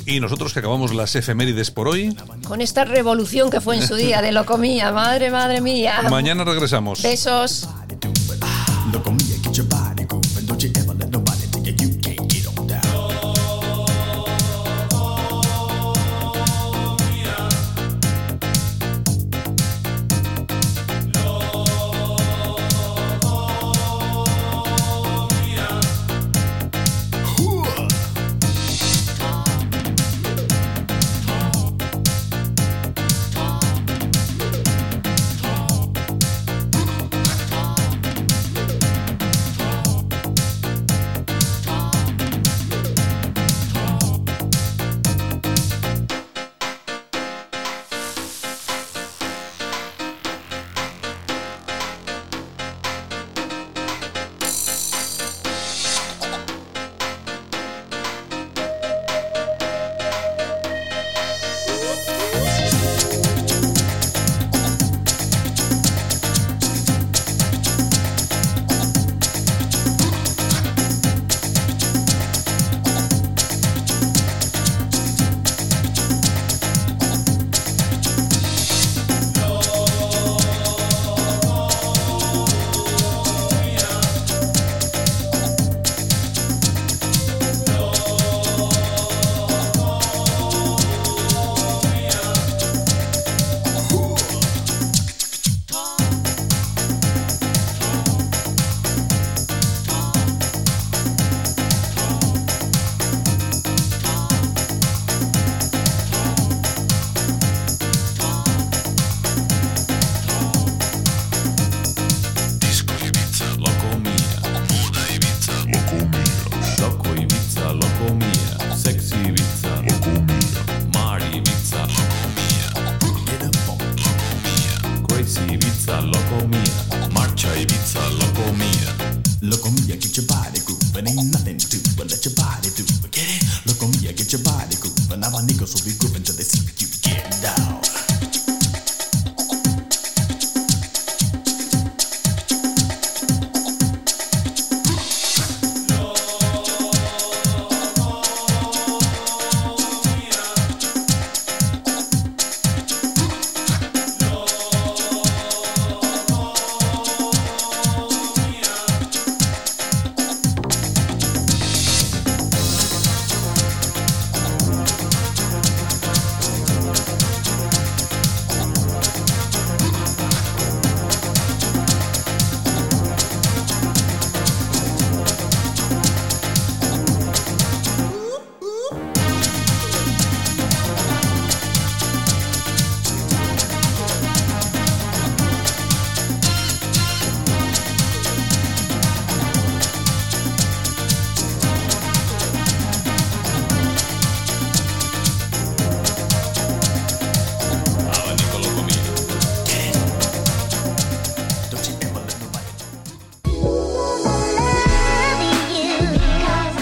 [0.05, 2.15] Y nosotros que acabamos las efemérides por hoy,
[2.47, 6.01] Con esta revolución que fue en su día de locomía, madre, madre mía.
[6.09, 7.01] mañana regresamos.
[7.01, 7.69] Besos.
[8.91, 9.28] Loco mía,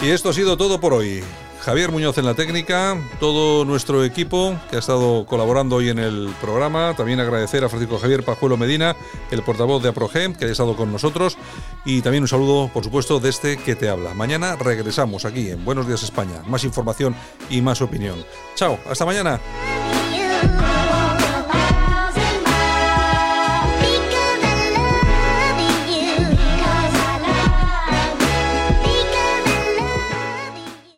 [0.08, 1.22] Y esto ha sido todo por hoy.
[1.60, 6.34] Javier Muñoz en la técnica, todo nuestro equipo que ha estado colaborando hoy en el
[6.40, 6.94] programa.
[6.96, 8.96] También agradecer a Francisco Javier Pajuelo Medina,
[9.32, 11.38] el portavoz de APROGEM, que ha estado con nosotros.
[11.84, 14.14] Y también un saludo, por supuesto, de este que te habla.
[14.14, 16.42] Mañana regresamos aquí en Buenos Días España.
[16.48, 17.14] Más información
[17.50, 18.16] y más opinión.
[18.56, 19.42] Chao, hasta mañana.